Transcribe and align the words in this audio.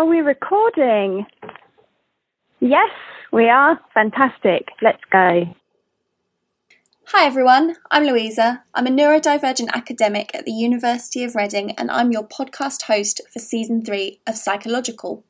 Are 0.00 0.06
we 0.06 0.20
recording? 0.20 1.26
Yes, 2.58 2.88
we 3.34 3.50
are. 3.50 3.78
Fantastic. 3.92 4.68
Let's 4.80 5.04
go. 5.12 5.42
Hi 7.08 7.26
everyone, 7.26 7.76
I'm 7.90 8.04
Louisa. 8.04 8.64
I'm 8.72 8.86
a 8.86 8.90
neurodivergent 8.90 9.68
academic 9.74 10.34
at 10.34 10.46
the 10.46 10.52
University 10.52 11.22
of 11.22 11.34
Reading 11.34 11.72
and 11.72 11.90
I'm 11.90 12.12
your 12.12 12.26
podcast 12.26 12.84
host 12.84 13.20
for 13.30 13.40
season 13.40 13.84
3 13.84 14.20
of 14.26 14.36
Psychological. 14.36 15.22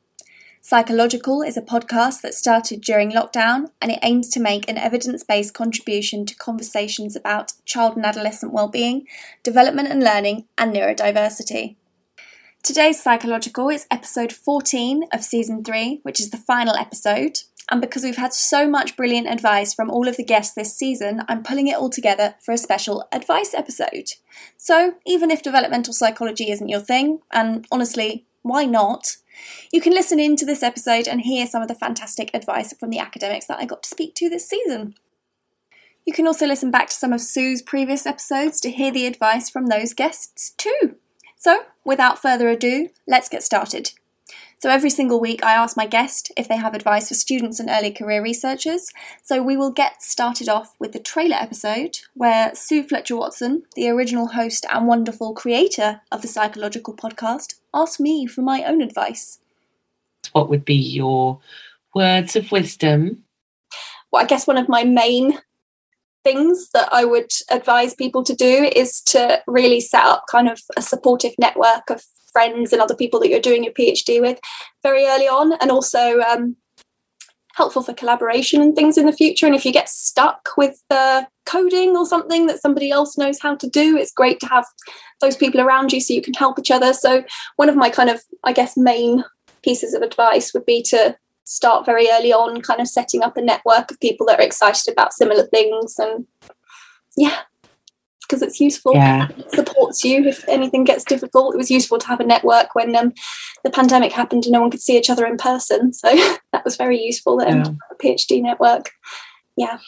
Psychological 0.61 1.41
is 1.41 1.57
a 1.57 1.61
podcast 1.61 2.21
that 2.21 2.33
started 2.33 2.79
during 2.79 3.11
lockdown 3.11 3.71
and 3.81 3.91
it 3.91 3.99
aims 4.03 4.29
to 4.29 4.39
make 4.39 4.69
an 4.69 4.77
evidence 4.77 5.21
based 5.21 5.53
contribution 5.53 6.25
to 6.27 6.35
conversations 6.37 7.17
about 7.17 7.51
child 7.65 7.97
and 7.97 8.05
adolescent 8.05 8.53
well-being, 8.53 9.05
development 9.43 9.89
and 9.89 10.01
learning, 10.01 10.45
and 10.57 10.73
neurodiversity. 10.73 11.75
Today's 12.63 13.01
Psychological 13.01 13.69
is 13.69 13.87
episode 13.89 14.31
14 14.31 15.05
of 15.11 15.23
season 15.23 15.63
3, 15.63 16.01
which 16.03 16.19
is 16.19 16.29
the 16.29 16.37
final 16.37 16.75
episode. 16.75 17.39
And 17.71 17.81
because 17.81 18.03
we've 18.03 18.17
had 18.17 18.33
so 18.33 18.69
much 18.69 18.95
brilliant 18.95 19.27
advice 19.27 19.73
from 19.73 19.89
all 19.89 20.07
of 20.07 20.15
the 20.15 20.23
guests 20.23 20.53
this 20.53 20.77
season, 20.77 21.23
I'm 21.27 21.41
pulling 21.41 21.67
it 21.67 21.75
all 21.75 21.89
together 21.89 22.35
for 22.39 22.51
a 22.51 22.59
special 22.59 23.07
advice 23.11 23.55
episode. 23.55 24.11
So, 24.57 24.93
even 25.07 25.31
if 25.31 25.41
developmental 25.41 25.91
psychology 25.91 26.51
isn't 26.51 26.69
your 26.69 26.81
thing, 26.81 27.21
and 27.31 27.65
honestly, 27.71 28.27
why 28.43 28.65
not? 28.65 29.17
You 29.73 29.81
can 29.81 29.93
listen 29.93 30.19
in 30.19 30.35
to 30.35 30.45
this 30.45 30.61
episode 30.61 31.07
and 31.07 31.21
hear 31.21 31.47
some 31.47 31.63
of 31.63 31.67
the 31.67 31.73
fantastic 31.73 32.29
advice 32.31 32.73
from 32.77 32.91
the 32.91 32.99
academics 32.99 33.47
that 33.47 33.57
I 33.57 33.65
got 33.65 33.81
to 33.83 33.89
speak 33.89 34.13
to 34.15 34.29
this 34.29 34.47
season. 34.47 34.93
You 36.05 36.13
can 36.13 36.27
also 36.27 36.45
listen 36.45 36.69
back 36.69 36.89
to 36.89 36.95
some 36.95 37.11
of 37.11 37.21
Sue's 37.21 37.63
previous 37.63 38.05
episodes 38.05 38.61
to 38.61 38.69
hear 38.69 38.91
the 38.91 39.07
advice 39.07 39.49
from 39.49 39.65
those 39.65 39.95
guests 39.95 40.51
too. 40.51 40.97
So, 41.41 41.63
without 41.83 42.21
further 42.21 42.49
ado, 42.49 42.89
let's 43.07 43.27
get 43.27 43.41
started. 43.41 43.93
So, 44.59 44.69
every 44.69 44.91
single 44.91 45.19
week, 45.19 45.43
I 45.43 45.53
ask 45.53 45.75
my 45.75 45.87
guest 45.87 46.31
if 46.37 46.47
they 46.47 46.57
have 46.57 46.75
advice 46.75 47.07
for 47.07 47.15
students 47.15 47.59
and 47.59 47.67
early 47.67 47.89
career 47.89 48.21
researchers. 48.21 48.91
So, 49.23 49.41
we 49.41 49.57
will 49.57 49.71
get 49.71 50.03
started 50.03 50.47
off 50.47 50.75
with 50.79 50.91
the 50.91 50.99
trailer 50.99 51.37
episode 51.37 51.97
where 52.13 52.53
Sue 52.53 52.83
Fletcher 52.83 53.15
Watson, 53.15 53.63
the 53.75 53.89
original 53.89 54.27
host 54.27 54.67
and 54.71 54.85
wonderful 54.85 55.33
creator 55.33 56.01
of 56.11 56.21
the 56.21 56.27
Psychological 56.27 56.95
podcast, 56.95 57.55
asked 57.73 57.99
me 57.99 58.27
for 58.27 58.43
my 58.43 58.63
own 58.63 58.79
advice. 58.79 59.39
What 60.33 60.47
would 60.47 60.63
be 60.63 60.75
your 60.75 61.39
words 61.95 62.35
of 62.35 62.51
wisdom? 62.51 63.23
Well, 64.11 64.21
I 64.21 64.27
guess 64.27 64.45
one 64.45 64.59
of 64.59 64.69
my 64.69 64.83
main 64.83 65.39
things 66.23 66.69
that 66.73 66.89
I 66.91 67.05
would 67.05 67.31
advise 67.49 67.93
people 67.95 68.23
to 68.23 68.35
do 68.35 68.69
is 68.75 69.01
to 69.07 69.41
really 69.47 69.81
set 69.81 70.03
up 70.03 70.25
kind 70.29 70.49
of 70.49 70.59
a 70.77 70.81
supportive 70.81 71.33
network 71.37 71.89
of 71.89 72.03
friends 72.31 72.71
and 72.71 72.81
other 72.81 72.95
people 72.95 73.19
that 73.19 73.29
you're 73.29 73.39
doing 73.39 73.63
your 73.63 73.73
PhD 73.73 74.21
with 74.21 74.39
very 74.83 75.05
early 75.05 75.27
on, 75.27 75.53
and 75.53 75.71
also 75.71 76.19
um, 76.21 76.55
helpful 77.53 77.83
for 77.83 77.93
collaboration 77.93 78.61
and 78.61 78.75
things 78.75 78.97
in 78.97 79.05
the 79.05 79.13
future. 79.13 79.45
And 79.45 79.55
if 79.55 79.65
you 79.65 79.73
get 79.73 79.89
stuck 79.89 80.49
with 80.57 80.81
uh, 80.89 81.23
coding 81.45 81.97
or 81.97 82.05
something 82.05 82.47
that 82.47 82.61
somebody 82.61 82.91
else 82.91 83.17
knows 83.17 83.39
how 83.39 83.55
to 83.55 83.67
do, 83.67 83.97
it's 83.97 84.11
great 84.11 84.39
to 84.41 84.47
have 84.47 84.65
those 85.19 85.35
people 85.35 85.61
around 85.61 85.91
you 85.91 85.99
so 85.99 86.13
you 86.13 86.21
can 86.21 86.33
help 86.33 86.59
each 86.59 86.71
other. 86.71 86.93
So, 86.93 87.23
one 87.57 87.69
of 87.69 87.75
my 87.75 87.89
kind 87.89 88.09
of, 88.09 88.21
I 88.43 88.53
guess, 88.53 88.77
main 88.77 89.23
pieces 89.63 89.93
of 89.93 90.01
advice 90.01 90.53
would 90.53 90.65
be 90.65 90.81
to 90.83 91.15
start 91.43 91.85
very 91.85 92.07
early 92.09 92.33
on, 92.33 92.61
kind 92.61 92.81
of 92.81 92.87
setting 92.87 93.23
up 93.23 93.37
a 93.37 93.41
network 93.41 93.91
of 93.91 93.99
people 93.99 94.25
that 94.27 94.39
are 94.39 94.43
excited 94.43 94.91
about 94.91 95.13
similar 95.13 95.45
things. 95.45 95.95
And 95.97 96.25
yeah, 97.17 97.41
because 98.31 98.41
it's 98.41 98.59
useful. 98.59 98.93
Yeah. 98.93 99.27
It 99.37 99.51
supports 99.51 100.03
you 100.03 100.25
if 100.25 100.47
anything 100.47 100.85
gets 100.85 101.03
difficult. 101.03 101.53
It 101.53 101.57
was 101.57 101.69
useful 101.69 101.99
to 101.99 102.07
have 102.07 102.21
a 102.21 102.25
network 102.25 102.73
when 102.75 102.95
um, 102.95 103.13
the 103.63 103.69
pandemic 103.69 104.13
happened 104.13 104.45
and 104.45 104.53
no 104.53 104.61
one 104.61 104.71
could 104.71 104.81
see 104.81 104.97
each 104.97 105.09
other 105.09 105.25
in 105.25 105.37
person. 105.37 105.93
So 105.93 106.07
that 106.53 106.63
was 106.63 106.77
very 106.77 107.01
useful. 107.01 107.41
Um, 107.41 107.57
yeah. 107.57 107.71
A 107.91 107.95
PhD 107.95 108.41
network. 108.41 108.91
Yeah. 109.57 109.79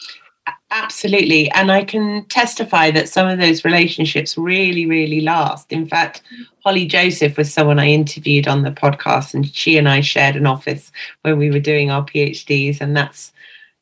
Absolutely. 0.76 1.48
And 1.52 1.70
I 1.70 1.84
can 1.84 2.24
testify 2.24 2.90
that 2.90 3.08
some 3.08 3.28
of 3.28 3.38
those 3.38 3.64
relationships 3.64 4.36
really, 4.36 4.86
really 4.86 5.20
last. 5.20 5.70
In 5.70 5.86
fact, 5.86 6.22
Holly 6.64 6.84
Joseph 6.84 7.38
was 7.38 7.54
someone 7.54 7.78
I 7.78 7.86
interviewed 7.86 8.48
on 8.48 8.62
the 8.62 8.72
podcast, 8.72 9.34
and 9.34 9.46
she 9.46 9.78
and 9.78 9.88
I 9.88 10.00
shared 10.00 10.34
an 10.34 10.46
office 10.46 10.90
when 11.22 11.38
we 11.38 11.48
were 11.48 11.60
doing 11.60 11.92
our 11.92 12.04
PhDs. 12.04 12.80
And 12.80 12.96
that's, 12.96 13.32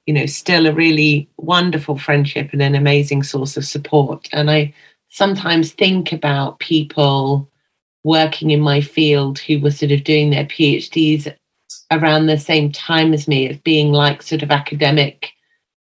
you 0.04 0.12
know, 0.12 0.26
still 0.26 0.66
a 0.66 0.75
really 0.75 1.30
wonderful 1.38 1.97
friendship 1.97 2.50
and 2.53 2.60
an 2.60 2.75
amazing 2.75 3.22
source 3.22 3.56
of 3.56 3.64
support. 3.64 4.28
And 4.30 4.50
I 4.50 4.74
sometimes 5.09 5.72
think 5.72 6.12
about 6.12 6.59
people 6.59 7.48
working 8.04 8.50
in 8.50 8.60
my 8.60 8.82
field 8.82 9.38
who 9.38 9.60
were 9.60 9.70
sort 9.70 9.92
of 9.92 10.04
doing 10.04 10.28
their 10.28 10.44
PhDs 10.44 11.34
around 11.91 12.26
the 12.26 12.38
same 12.38 12.70
time 12.70 13.14
as 13.14 13.26
me 13.26 13.48
as 13.48 13.56
being 13.56 13.92
like 13.92 14.20
sort 14.20 14.42
of 14.42 14.50
academic 14.50 15.32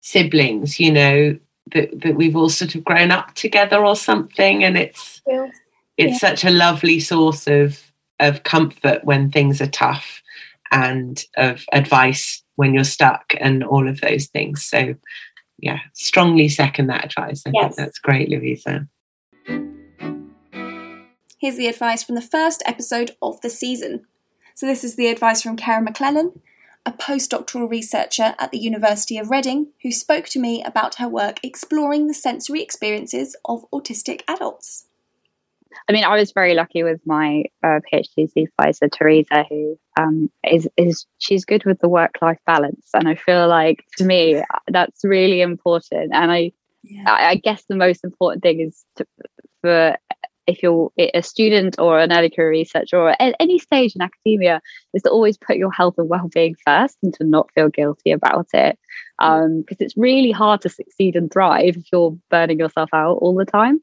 siblings, 0.02 0.78
you 0.78 0.92
know, 0.92 1.38
that, 1.72 2.00
that 2.00 2.16
we've 2.16 2.36
all 2.36 2.50
sort 2.50 2.74
of 2.74 2.84
grown 2.84 3.10
up 3.10 3.34
together 3.34 3.84
or 3.84 3.96
something. 3.96 4.62
And 4.62 4.76
it's 4.76 5.22
yeah. 5.26 5.48
it's 5.96 6.22
yeah. 6.22 6.30
such 6.30 6.44
a 6.44 6.50
lovely 6.50 7.00
source 7.00 7.46
of 7.46 7.80
of 8.20 8.42
comfort 8.42 9.04
when 9.04 9.30
things 9.30 9.60
are 9.60 9.66
tough 9.66 10.22
and 10.70 11.24
of 11.36 11.64
advice 11.72 12.42
when 12.56 12.74
you're 12.74 12.84
stuck 12.84 13.34
and 13.40 13.64
all 13.64 13.88
of 13.88 14.00
those 14.00 14.26
things. 14.26 14.64
So 14.64 14.94
yeah, 15.58 15.78
strongly 15.94 16.48
second 16.48 16.88
that 16.88 17.04
advice. 17.04 17.42
I 17.46 17.50
yes. 17.54 17.62
think 17.62 17.76
that's 17.76 17.98
great, 17.98 18.28
Louisa. 18.28 18.88
Here's 21.38 21.56
the 21.56 21.68
advice 21.68 22.04
from 22.04 22.14
the 22.14 22.20
first 22.20 22.62
episode 22.66 23.16
of 23.20 23.40
the 23.40 23.50
season. 23.50 24.04
So, 24.54 24.66
this 24.66 24.84
is 24.84 24.96
the 24.96 25.08
advice 25.08 25.42
from 25.42 25.56
Keren 25.56 25.86
MacLennan, 25.86 26.38
a 26.84 26.92
postdoctoral 26.92 27.70
researcher 27.70 28.34
at 28.38 28.50
the 28.50 28.58
University 28.58 29.16
of 29.18 29.30
Reading 29.30 29.68
who 29.82 29.92
spoke 29.92 30.26
to 30.26 30.40
me 30.40 30.62
about 30.64 30.96
her 30.96 31.08
work 31.08 31.38
exploring 31.42 32.06
the 32.06 32.14
sensory 32.14 32.62
experiences 32.62 33.36
of 33.44 33.64
autistic 33.72 34.22
adults. 34.26 34.86
I 35.88 35.92
mean, 35.92 36.04
I 36.04 36.16
was 36.16 36.32
very 36.32 36.54
lucky 36.54 36.82
with 36.82 37.00
my 37.06 37.44
uh, 37.62 37.80
PhD 37.92 38.30
supervisor, 38.30 38.88
Teresa, 38.88 39.44
who 39.48 39.78
um, 39.98 40.30
is 40.44 40.68
is 40.76 41.06
she's 41.18 41.44
good 41.44 41.64
with 41.64 41.78
the 41.80 41.88
work 41.88 42.16
life 42.20 42.38
balance, 42.46 42.88
and 42.94 43.08
I 43.08 43.14
feel 43.14 43.48
like 43.48 43.84
to 43.96 44.04
me 44.04 44.42
that's 44.68 45.02
really 45.02 45.40
important. 45.40 46.12
And 46.12 46.30
I, 46.30 46.52
yeah. 46.82 47.04
I, 47.06 47.30
I, 47.30 47.34
guess 47.36 47.64
the 47.68 47.76
most 47.76 48.04
important 48.04 48.42
thing 48.42 48.60
is 48.60 48.84
to, 48.96 49.06
for 49.62 49.96
if 50.46 50.62
you're 50.62 50.90
a 50.98 51.22
student 51.22 51.78
or 51.78 51.98
an 51.98 52.12
early 52.12 52.30
career 52.30 52.50
researcher 52.50 52.98
or 52.98 53.10
at 53.10 53.36
any 53.38 53.58
stage 53.58 53.94
in 53.94 54.02
academia 54.02 54.60
is 54.94 55.02
to 55.02 55.10
always 55.10 55.36
put 55.36 55.56
your 55.56 55.70
health 55.70 55.94
and 55.98 56.08
well-being 56.08 56.56
first 56.64 56.98
and 57.02 57.14
to 57.14 57.24
not 57.24 57.50
feel 57.52 57.68
guilty 57.68 58.10
about 58.10 58.48
it. 58.52 58.78
Because 59.18 59.44
um, 59.44 59.64
it's 59.78 59.96
really 59.96 60.32
hard 60.32 60.60
to 60.62 60.68
succeed 60.68 61.16
and 61.16 61.32
thrive 61.32 61.76
if 61.76 61.84
you're 61.92 62.16
burning 62.30 62.58
yourself 62.58 62.90
out 62.92 63.18
all 63.18 63.34
the 63.34 63.44
time. 63.44 63.80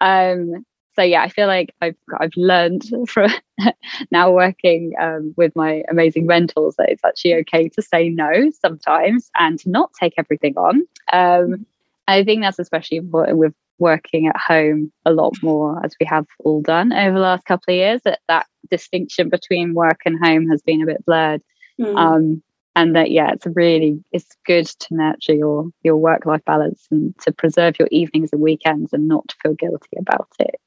Um, 0.00 0.64
so 0.96 1.02
yeah 1.02 1.22
i 1.22 1.28
feel 1.28 1.46
like 1.46 1.72
i've 1.80 1.94
i've 2.18 2.36
learned 2.36 2.82
from 3.06 3.30
now 4.10 4.30
working 4.30 4.92
um, 5.00 5.32
with 5.36 5.54
my 5.54 5.84
amazing 5.88 6.26
mentors 6.26 6.74
that 6.76 6.90
it's 6.90 7.04
actually 7.04 7.34
okay 7.34 7.68
to 7.68 7.80
say 7.80 8.08
no 8.08 8.50
sometimes 8.60 9.30
and 9.38 9.58
to 9.60 9.70
not 9.70 9.92
take 9.98 10.14
everything 10.18 10.54
on. 10.56 10.82
Um, 11.12 11.66
I 12.10 12.24
think 12.24 12.42
that's 12.42 12.58
especially 12.58 12.98
important 12.98 13.38
with 13.38 13.54
working 13.78 14.26
at 14.26 14.36
home 14.36 14.92
a 15.06 15.12
lot 15.12 15.34
more 15.42 15.82
as 15.84 15.94
we 15.98 16.06
have 16.06 16.26
all 16.40 16.60
done 16.60 16.92
over 16.92 17.14
the 17.14 17.22
last 17.22 17.44
couple 17.46 17.72
of 17.72 17.76
years 17.76 18.00
that 18.04 18.20
that 18.28 18.46
distinction 18.70 19.28
between 19.28 19.74
work 19.74 20.00
and 20.04 20.18
home 20.22 20.48
has 20.48 20.60
been 20.62 20.82
a 20.82 20.86
bit 20.86 21.04
blurred 21.06 21.42
mm. 21.80 21.96
um, 21.96 22.42
and 22.76 22.94
that 22.94 23.10
yeah 23.10 23.30
it's 23.32 23.46
really 23.54 24.04
it's 24.12 24.36
good 24.44 24.66
to 24.66 24.94
nurture 24.94 25.34
your 25.34 25.70
your 25.82 25.96
work 25.96 26.26
life 26.26 26.44
balance 26.44 26.86
and 26.90 27.14
to 27.20 27.32
preserve 27.32 27.78
your 27.78 27.88
evenings 27.90 28.30
and 28.32 28.42
weekends 28.42 28.92
and 28.92 29.08
not 29.08 29.34
feel 29.42 29.54
guilty 29.54 29.96
about 29.98 30.28
it 30.38 30.60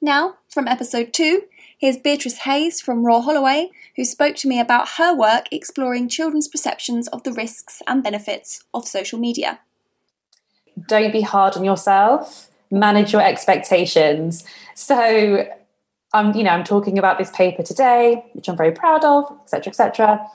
now 0.00 0.36
from 0.48 0.68
episode 0.68 1.12
2 1.12 1.42
here's 1.78 1.96
beatrice 1.96 2.38
hayes 2.38 2.80
from 2.80 3.04
Royal 3.04 3.22
Holloway 3.22 3.70
who 3.96 4.04
spoke 4.04 4.36
to 4.36 4.48
me 4.48 4.60
about 4.60 4.90
her 4.98 5.14
work 5.14 5.46
exploring 5.50 6.08
children's 6.08 6.48
perceptions 6.48 7.08
of 7.08 7.22
the 7.22 7.32
risks 7.32 7.82
and 7.86 8.02
benefits 8.02 8.64
of 8.74 8.86
social 8.86 9.18
media. 9.18 9.60
Don't 10.88 11.12
be 11.12 11.22
hard 11.22 11.56
on 11.56 11.64
yourself. 11.64 12.50
Manage 12.70 13.12
your 13.12 13.22
expectations. 13.22 14.44
So 14.74 15.46
i'm 16.12 16.34
you 16.36 16.44
know 16.44 16.50
i'm 16.50 16.64
talking 16.64 16.98
about 16.98 17.18
this 17.18 17.30
paper 17.30 17.64
today 17.64 18.24
which 18.32 18.48
i'm 18.48 18.56
very 18.56 18.70
proud 18.70 19.04
of 19.04 19.24
etc 19.42 19.70
etc 19.70 20.26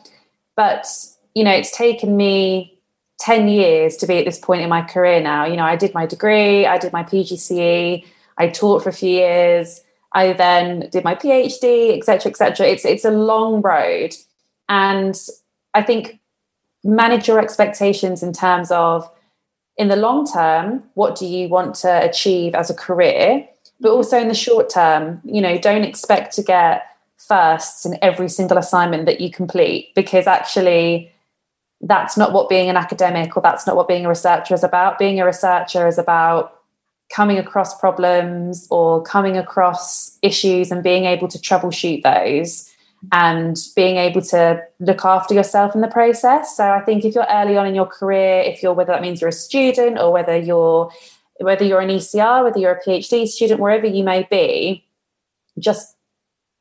but 0.58 0.86
you 1.34 1.44
know 1.46 1.52
it's 1.52 1.76
taken 1.76 2.18
me 2.18 2.78
10 3.20 3.48
years 3.48 3.96
to 3.96 4.06
be 4.06 4.18
at 4.18 4.26
this 4.26 4.38
point 4.40 4.62
in 4.62 4.70
my 4.70 4.82
career 4.82 5.22
now. 5.22 5.46
You 5.46 5.56
know 5.56 5.64
i 5.64 5.76
did 5.76 5.94
my 5.94 6.06
degree 6.06 6.66
i 6.66 6.78
did 6.78 6.92
my 6.92 7.04
pgce 7.04 8.06
i 8.38 8.48
taught 8.48 8.84
for 8.84 8.90
a 8.90 8.94
few 8.94 9.10
years 9.10 9.82
i 10.14 10.34
then 10.34 10.90
did 10.92 11.04
my 11.04 11.16
phd 11.16 11.98
etc 11.98 12.30
etc 12.30 12.68
it's 12.68 12.86
it's 12.86 13.06
a 13.06 13.12
long 13.12 13.62
road 13.62 14.14
and 14.70 15.16
i 15.74 15.82
think 15.82 16.20
manage 16.84 17.28
your 17.28 17.40
expectations 17.40 18.24
in 18.24 18.34
terms 18.34 18.72
of 18.72 19.10
in 19.78 19.88
the 19.88 19.96
long 19.96 20.28
term, 20.28 20.84
what 20.94 21.18
do 21.18 21.26
you 21.26 21.48
want 21.48 21.76
to 21.76 22.08
achieve 22.08 22.54
as 22.56 22.70
a 22.70 22.74
career? 22.74 23.48
But 23.80 23.90
mm-hmm. 23.90 23.96
also 23.96 24.20
in 24.20 24.28
the 24.28 24.34
short 24.34 24.70
term, 24.70 25.22
you 25.24 25.42
know, 25.42 25.58
don't 25.58 25.84
expect 25.84 26.36
to 26.36 26.44
get 26.44 26.86
firsts 27.18 27.86
in 27.86 27.98
every 28.02 28.30
single 28.30 28.58
assignment 28.58 29.06
that 29.06 29.22
you 29.22 29.32
complete 29.32 29.94
because 29.96 30.28
actually 30.28 31.12
that's 31.82 32.18
not 32.18 32.32
what 32.32 32.50
being 32.50 32.70
an 32.70 32.78
academic 32.78 33.36
or 33.36 33.42
that's 33.42 33.66
not 33.66 33.76
what 33.76 33.88
being 33.88 34.06
a 34.06 34.10
researcher 34.10 34.54
is 34.54 34.64
about. 34.64 35.00
Being 35.00 35.20
a 35.20 35.26
researcher 35.26 35.88
is 35.88 35.98
about 35.98 36.61
coming 37.14 37.38
across 37.38 37.78
problems 37.80 38.68
or 38.72 39.04
coming 39.04 39.38
across 39.38 40.18
issues 40.22 40.72
and 40.72 40.84
being 40.84 41.06
able 41.06 41.28
to 41.28 41.38
troubleshoot 41.38 42.04
those 42.04 42.70
and 43.12 43.58
being 43.76 43.98
able 43.98 44.22
to 44.22 44.62
look 44.80 45.04
after 45.04 45.34
yourself 45.34 45.74
in 45.74 45.82
the 45.82 45.88
process. 45.88 46.56
So 46.56 46.70
I 46.72 46.82
think 46.82 47.04
if 47.04 47.16
you're 47.16 47.28
early 47.30 47.58
on 47.58 47.68
in 47.68 47.76
your 47.76 47.88
career, 47.88 48.42
if 48.42 48.62
you're 48.62 48.74
whether 48.74 48.94
that 48.94 49.02
means 49.02 49.22
you're 49.22 49.30
a 49.30 49.34
student 49.34 49.98
or 49.98 50.12
whether 50.12 50.38
you're 50.38 50.92
whether 51.40 51.66
you're 51.66 51.82
an 51.82 51.90
ECR, 51.90 52.44
whether 52.44 52.60
you're 52.60 52.74
a 52.74 52.84
PhD 52.84 53.28
student, 53.28 53.60
wherever 53.60 53.88
you 53.88 54.04
may 54.04 54.28
be, 54.30 54.86
just 55.58 55.96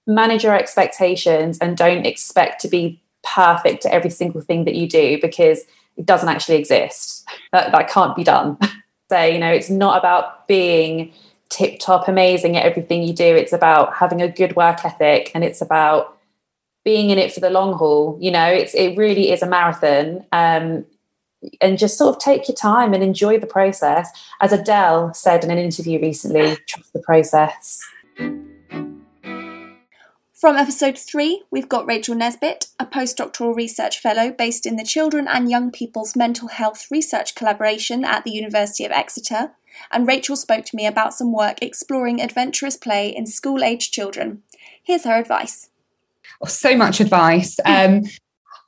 manage 0.06 0.42
your 0.42 0.56
expectations 0.56 1.58
and 1.58 1.76
don't 1.76 2.06
expect 2.06 2.62
to 2.62 2.68
be 2.68 3.02
perfect 3.22 3.82
to 3.82 3.92
every 3.92 4.08
single 4.08 4.40
thing 4.40 4.64
that 4.64 4.74
you 4.74 4.88
do 4.88 5.18
because 5.20 5.60
it 5.98 6.06
doesn't 6.06 6.30
actually 6.30 6.56
exist. 6.56 7.28
That, 7.52 7.72
that 7.72 7.90
can't 7.90 8.16
be 8.16 8.24
done. 8.24 8.56
so, 9.10 9.24
you 9.24 9.40
know, 9.40 9.50
it's 9.50 9.68
not 9.68 9.98
about 9.98 10.46
being 10.46 11.12
tip 11.48 11.80
top 11.80 12.06
amazing 12.06 12.56
at 12.56 12.64
everything 12.64 13.02
you 13.02 13.12
do. 13.12 13.24
It's 13.24 13.52
about 13.52 13.92
having 13.92 14.22
a 14.22 14.28
good 14.28 14.54
work 14.54 14.84
ethic 14.84 15.32
and 15.34 15.42
it's 15.42 15.60
about 15.60 16.16
being 16.84 17.10
in 17.10 17.18
it 17.18 17.32
for 17.32 17.40
the 17.40 17.50
long 17.50 17.72
haul. 17.72 18.16
You 18.20 18.30
know, 18.30 18.46
it's 18.46 18.72
it 18.72 18.96
really 18.96 19.32
is 19.32 19.42
a 19.42 19.48
marathon. 19.48 20.24
Um, 20.30 20.86
and 21.60 21.76
just 21.76 21.98
sort 21.98 22.14
of 22.14 22.22
take 22.22 22.46
your 22.46 22.54
time 22.54 22.94
and 22.94 23.02
enjoy 23.02 23.40
the 23.40 23.48
process. 23.48 24.08
As 24.40 24.52
Adele 24.52 25.12
said 25.12 25.42
in 25.42 25.50
an 25.50 25.58
interview 25.58 26.00
recently, 26.00 26.56
trust 26.66 26.92
the 26.92 27.00
process. 27.00 27.80
From 30.40 30.56
episode 30.56 30.96
three, 30.96 31.42
we've 31.50 31.68
got 31.68 31.86
Rachel 31.86 32.14
Nesbitt, 32.14 32.68
a 32.78 32.86
postdoctoral 32.86 33.54
research 33.54 33.98
fellow 33.98 34.30
based 34.30 34.64
in 34.64 34.76
the 34.76 34.84
Children 34.84 35.28
and 35.28 35.50
Young 35.50 35.70
People's 35.70 36.16
Mental 36.16 36.48
Health 36.48 36.86
Research 36.90 37.34
Collaboration 37.34 38.06
at 38.06 38.24
the 38.24 38.30
University 38.30 38.86
of 38.86 38.90
Exeter. 38.90 39.50
And 39.92 40.08
Rachel 40.08 40.36
spoke 40.36 40.64
to 40.64 40.76
me 40.76 40.86
about 40.86 41.12
some 41.12 41.30
work 41.30 41.60
exploring 41.60 42.22
adventurous 42.22 42.78
play 42.78 43.14
in 43.14 43.26
school 43.26 43.62
aged 43.62 43.92
children. 43.92 44.42
Here's 44.82 45.04
her 45.04 45.18
advice. 45.18 45.68
Oh, 46.40 46.46
so 46.46 46.74
much 46.74 47.00
advice. 47.00 47.58
Um, 47.66 48.04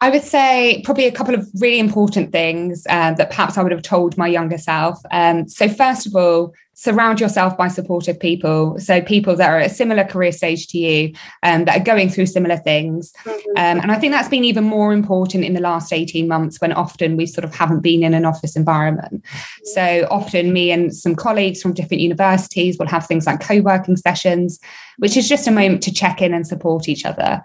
I 0.03 0.11
would 0.11 0.25
say 0.25 0.83
probably 0.85 1.07
a 1.07 1.13
couple 1.13 1.35
of 1.35 1.49
really 1.59 1.79
important 1.79 2.33
things 2.33 2.87
uh, 2.91 3.15
that 3.15 3.31
perhaps 3.31 3.57
I 3.57 3.63
would 3.63 3.73
have 3.73 3.83
told 3.83 4.19
my 4.19 4.27
younger 4.27 4.59
self. 4.59 5.01
Um, 5.11 5.49
so, 5.49 5.71
first 5.71 6.07
of 6.07 6.15
all, 6.15 6.53
surround 6.83 7.21
yourself 7.21 7.57
by 7.57 7.69
supportive 7.69 8.19
people. 8.19 8.77
So, 8.81 9.01
people 9.01 9.37
that 9.37 9.49
are 9.49 9.59
at 9.59 9.71
a 9.71 9.75
similar 9.75 10.03
career 10.03 10.33
stage 10.33 10.67
to 10.69 10.79
you, 10.79 11.15
um, 11.45 11.65
that 11.65 11.81
are 11.81 11.85
going 11.85 12.09
through 12.09 12.27
similar 12.27 12.57
things. 12.57 13.13
Mm-hmm. 13.25 13.51
Um, 13.51 13.79
and 13.83 13.93
I 13.93 13.99
think 14.01 14.13
that's 14.13 14.29
been 14.29 14.43
even 14.43 14.65
more 14.65 14.93
important 14.93 15.45
in 15.45 15.55
the 15.55 15.61
last 15.61 15.93
18 15.93 16.27
months 16.27 16.61
when 16.61 16.73
often 16.73 17.17
we 17.17 17.27
sort 17.27 17.45
of 17.45 17.55
haven't 17.55 17.81
been 17.81 18.03
in 18.03 18.15
an 18.15 18.25
office 18.25 18.57
environment. 18.57 19.25
So, 19.63 20.09
often 20.11 20.53
me 20.53 20.73
and 20.73 20.95
some 20.95 21.15
colleagues 21.15 21.63
from 21.63 21.73
different 21.73 22.01
universities 22.01 22.79
will 22.79 22.89
have 22.89 23.07
things 23.07 23.27
like 23.27 23.41
co 23.41 23.61
working 23.61 23.97
sessions, 23.97 24.59
which 24.99 25.17
is 25.17 25.29
just 25.29 25.47
a 25.47 25.53
moment 25.53 25.85
to 25.85 25.95
check 25.95 26.21
in 26.21 26.35
and 26.35 26.47
support 26.47 26.89
each 26.89 27.05
other. 27.05 27.43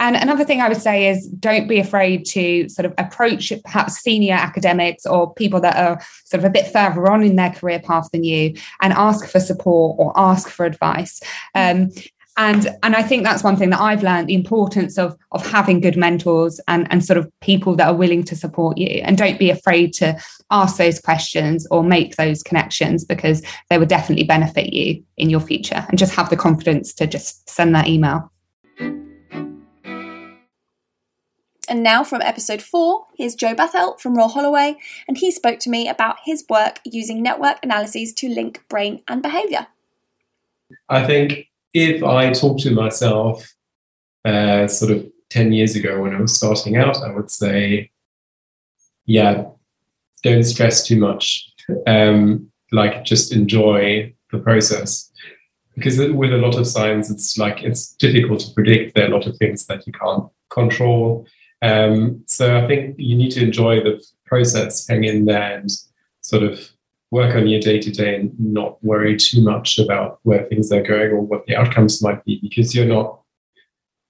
And 0.00 0.16
another 0.16 0.44
thing 0.44 0.60
I 0.60 0.68
would 0.68 0.82
say 0.82 1.08
is 1.08 1.28
don't 1.28 1.68
be 1.68 1.78
afraid 1.78 2.26
to 2.26 2.68
sort 2.68 2.86
of 2.86 2.94
approach 2.98 3.52
perhaps 3.64 3.94
senior 3.94 4.34
academics 4.34 5.06
or 5.06 5.32
people 5.34 5.60
that 5.60 5.76
are 5.76 6.02
sort 6.24 6.40
of 6.40 6.44
a 6.44 6.50
bit 6.50 6.66
further 6.66 7.08
on 7.08 7.22
in 7.22 7.36
their 7.36 7.50
career 7.50 7.78
path 7.78 8.08
than 8.10 8.24
you 8.24 8.54
and 8.80 8.92
ask 8.92 9.28
for 9.28 9.40
support 9.40 9.96
or 9.98 10.12
ask 10.16 10.48
for 10.48 10.64
advice. 10.64 11.20
Um, 11.54 11.90
and 12.36 12.74
and 12.82 12.96
I 12.96 13.02
think 13.02 13.24
that's 13.24 13.44
one 13.44 13.56
thing 13.56 13.70
that 13.70 13.80
I've 13.80 14.02
learned 14.02 14.28
the 14.28 14.34
importance 14.34 14.96
of 14.96 15.16
of 15.32 15.46
having 15.46 15.80
good 15.80 15.96
mentors 15.96 16.60
and 16.66 16.86
and 16.90 17.04
sort 17.04 17.18
of 17.18 17.30
people 17.40 17.76
that 17.76 17.88
are 17.88 17.94
willing 17.94 18.24
to 18.24 18.36
support 18.36 18.78
you 18.78 19.02
and 19.04 19.18
don't 19.18 19.38
be 19.38 19.50
afraid 19.50 19.92
to 19.94 20.18
ask 20.50 20.76
those 20.78 21.00
questions 21.00 21.66
or 21.70 21.82
make 21.82 22.16
those 22.16 22.42
connections 22.42 23.04
because 23.04 23.42
they 23.68 23.76
will 23.76 23.86
definitely 23.86 24.24
benefit 24.24 24.72
you 24.72 25.02
in 25.18 25.28
your 25.28 25.40
future 25.40 25.84
and 25.88 25.98
just 25.98 26.14
have 26.14 26.30
the 26.30 26.36
confidence 26.36 26.94
to 26.94 27.06
just 27.06 27.48
send 27.50 27.74
that 27.74 27.86
email. 27.86 28.30
And 31.72 31.82
now 31.82 32.04
from 32.04 32.20
episode 32.20 32.60
four, 32.60 33.06
here's 33.16 33.34
Joe 33.34 33.54
Bathelt 33.54 33.98
from 33.98 34.14
Royal 34.14 34.28
Holloway, 34.28 34.76
and 35.08 35.16
he 35.16 35.30
spoke 35.30 35.58
to 35.60 35.70
me 35.70 35.88
about 35.88 36.16
his 36.22 36.44
work 36.50 36.80
using 36.84 37.22
network 37.22 37.60
analyses 37.62 38.12
to 38.12 38.28
link 38.28 38.62
brain 38.68 39.00
and 39.08 39.22
behaviour. 39.22 39.66
I 40.90 41.06
think 41.06 41.48
if 41.72 42.02
I 42.02 42.30
talk 42.34 42.58
to 42.58 42.72
myself 42.72 43.54
uh, 44.26 44.66
sort 44.68 44.90
of 44.90 45.10
10 45.30 45.54
years 45.54 45.74
ago 45.74 46.02
when 46.02 46.14
I 46.14 46.20
was 46.20 46.36
starting 46.36 46.76
out, 46.76 46.98
I 46.98 47.10
would 47.10 47.30
say, 47.30 47.90
yeah, 49.06 49.46
don't 50.22 50.44
stress 50.44 50.86
too 50.86 50.98
much. 51.00 51.50
Um, 51.86 52.52
like, 52.70 53.02
just 53.06 53.32
enjoy 53.32 54.12
the 54.30 54.40
process. 54.40 55.10
Because 55.74 55.96
with 55.96 56.34
a 56.34 56.36
lot 56.36 56.58
of 56.58 56.66
science, 56.66 57.10
it's 57.10 57.38
like 57.38 57.62
it's 57.62 57.94
difficult 57.94 58.40
to 58.40 58.52
predict. 58.52 58.94
There 58.94 59.04
are 59.04 59.10
a 59.10 59.16
lot 59.16 59.26
of 59.26 59.38
things 59.38 59.64
that 59.68 59.86
you 59.86 59.94
can't 59.94 60.30
control. 60.50 61.26
Um, 61.62 62.22
so 62.26 62.58
I 62.58 62.66
think 62.66 62.96
you 62.98 63.16
need 63.16 63.30
to 63.32 63.42
enjoy 63.42 63.80
the 63.82 64.04
process, 64.26 64.86
hang 64.88 65.04
in 65.04 65.24
there, 65.26 65.58
and 65.58 65.70
sort 66.20 66.42
of 66.42 66.70
work 67.10 67.36
on 67.36 67.46
your 67.46 67.60
day 67.60 67.78
to 67.78 67.90
day 67.90 68.16
and 68.16 68.32
not 68.40 68.82
worry 68.82 69.16
too 69.16 69.42
much 69.42 69.78
about 69.78 70.18
where 70.22 70.44
things 70.44 70.72
are 70.72 70.82
going 70.82 71.10
or 71.10 71.20
what 71.20 71.46
the 71.46 71.54
outcomes 71.54 72.02
might 72.02 72.24
be 72.24 72.40
because 72.40 72.74
you're 72.74 72.86
not 72.86 73.20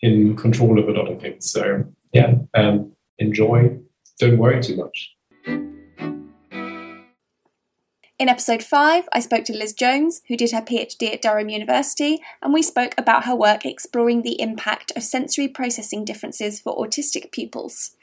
in 0.01 0.37
control 0.37 0.79
of 0.79 0.89
a 0.89 0.93
lot 0.93 1.11
of 1.11 1.21
things. 1.21 1.51
So 1.51 1.85
yeah, 2.13 2.35
um, 2.55 2.93
enjoy. 3.19 3.77
Don't 4.19 4.39
worry 4.39 4.63
too 4.63 4.77
much. 4.77 5.17
In 8.23 8.29
episode 8.29 8.63
5, 8.63 9.09
I 9.13 9.19
spoke 9.19 9.45
to 9.47 9.53
Liz 9.53 9.73
Jones, 9.73 10.23
who 10.29 10.37
did 10.37 10.53
her 10.53 10.61
PhD 10.63 11.13
at 11.13 11.23
Durham 11.23 11.49
University, 11.49 12.21
and 12.41 12.55
we 12.55 12.63
spoke 12.63 12.95
about 12.97 13.25
her 13.25 13.35
work 13.35 13.67
exploring 13.67 14.23
the 14.23 14.41
impact 14.41 14.93
of 14.95 15.03
sensory 15.03 15.49
processing 15.49 16.05
differences 16.05 16.61
for 16.61 16.77
autistic 16.77 17.33
pupils. 17.33 17.97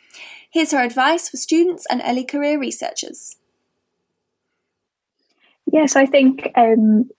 Here's 0.51 0.71
her 0.71 0.83
advice 0.83 1.29
for 1.29 1.37
students 1.37 1.85
and 1.89 2.01
early 2.05 2.25
career 2.25 2.59
researchers. 2.59 3.37
Yes, 5.71 5.95
I 5.95 6.05
think 6.05 6.51
um, 6.57 7.09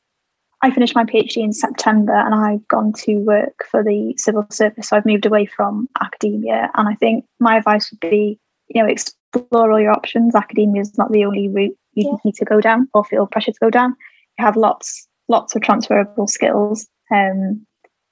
I 0.60 0.70
finished 0.70 0.94
my 0.94 1.04
PhD 1.04 1.38
in 1.38 1.54
September 1.54 2.14
and 2.14 2.34
I've 2.34 2.68
gone 2.68 2.92
to 3.04 3.14
work 3.14 3.64
for 3.70 3.82
the 3.82 4.12
civil 4.18 4.44
service. 4.50 4.90
So 4.90 4.98
I've 4.98 5.06
moved 5.06 5.24
away 5.24 5.46
from 5.46 5.88
academia. 6.02 6.70
And 6.74 6.86
I 6.86 6.96
think 6.96 7.24
my 7.38 7.56
advice 7.56 7.90
would 7.90 8.00
be, 8.00 8.38
you 8.68 8.82
know, 8.82 8.88
explore 8.90 9.72
all 9.72 9.80
your 9.80 9.92
options. 9.92 10.34
Academia 10.34 10.82
is 10.82 10.98
not 10.98 11.12
the 11.12 11.24
only 11.24 11.48
route 11.48 11.78
you 11.92 12.08
yeah. 12.10 12.16
need 12.24 12.34
to 12.36 12.44
go 12.44 12.60
down 12.60 12.88
or 12.94 13.04
feel 13.04 13.26
pressure 13.26 13.52
to 13.52 13.58
go 13.60 13.70
down. 13.70 13.96
You 14.38 14.44
have 14.44 14.56
lots, 14.56 15.08
lots 15.28 15.54
of 15.54 15.62
transferable 15.62 16.26
skills 16.26 16.88
um, 17.12 17.66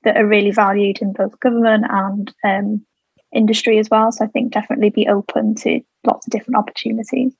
that 0.04 0.16
are 0.16 0.26
really 0.26 0.50
valued 0.50 0.98
in 1.00 1.12
both 1.12 1.38
government 1.40 1.84
and 1.88 2.34
um, 2.44 2.86
industry 3.32 3.78
as 3.78 3.88
well. 3.90 4.12
So 4.12 4.24
I 4.24 4.28
think 4.28 4.52
definitely 4.52 4.90
be 4.90 5.08
open 5.08 5.54
to 5.56 5.80
lots 6.06 6.26
of 6.26 6.30
different 6.30 6.56
opportunities. 6.56 7.32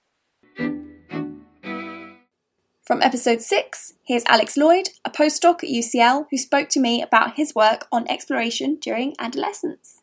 From 2.89 3.03
episode 3.03 3.43
6, 3.43 3.95
here's 4.07 4.25
Alex 4.25 4.57
Lloyd, 4.57 4.89
a 5.05 5.11
postdoc 5.11 5.63
at 5.63 5.69
UCL, 5.69 6.25
who 6.31 6.39
spoke 6.39 6.71
to 6.71 6.81
me 6.81 7.03
about 7.03 7.35
his 7.35 7.55
work 7.55 7.87
on 7.93 8.09
exploration 8.09 8.79
during 8.81 9.15
adolescence. 9.19 9.98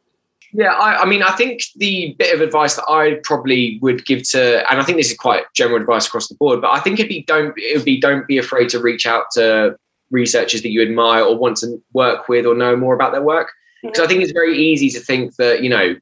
Yeah, 0.57 0.71
I, 0.73 1.01
I, 1.01 1.05
mean, 1.05 1.21
I 1.21 1.31
think 1.31 1.63
the 1.75 2.15
bit 2.17 2.33
of 2.33 2.39
advice 2.39 2.75
that 2.75 2.89
I 2.89 3.19
probably 3.23 3.77
would 3.81 4.05
give 4.05 4.23
to, 4.29 4.69
and 4.71 4.79
I 4.79 4.83
think 4.83 4.97
this 4.97 5.11
is 5.11 5.17
quite 5.17 5.43
general 5.53 5.79
advice 5.79 6.07
across 6.07 6.29
the 6.29 6.35
board, 6.35 6.61
but 6.61 6.71
I 6.71 6.79
think 6.79 6.97
it'd 6.97 7.09
be 7.09 7.23
don't 7.23 7.53
it 7.57 7.75
would 7.75 7.85
be 7.85 7.99
don't 7.99 8.25
be 8.25 8.37
afraid 8.37 8.69
to 8.69 8.79
reach 8.79 9.05
out 9.05 9.25
to 9.33 9.75
researchers 10.11 10.61
that 10.61 10.69
you 10.69 10.81
admire 10.81 11.23
or 11.23 11.37
want 11.37 11.57
to 11.57 11.81
work 11.93 12.29
with 12.29 12.45
or 12.45 12.55
know 12.55 12.77
more 12.77 12.95
about 12.95 13.11
their 13.11 13.21
work. 13.21 13.47
Mm-hmm. 13.47 13.89
Because 13.89 14.05
I 14.05 14.07
think 14.07 14.21
it's 14.21 14.31
very 14.31 14.57
easy 14.57 14.89
to 14.91 14.99
think 14.99 15.35
that 15.35 15.61
you 15.61 15.69
know 15.69 15.95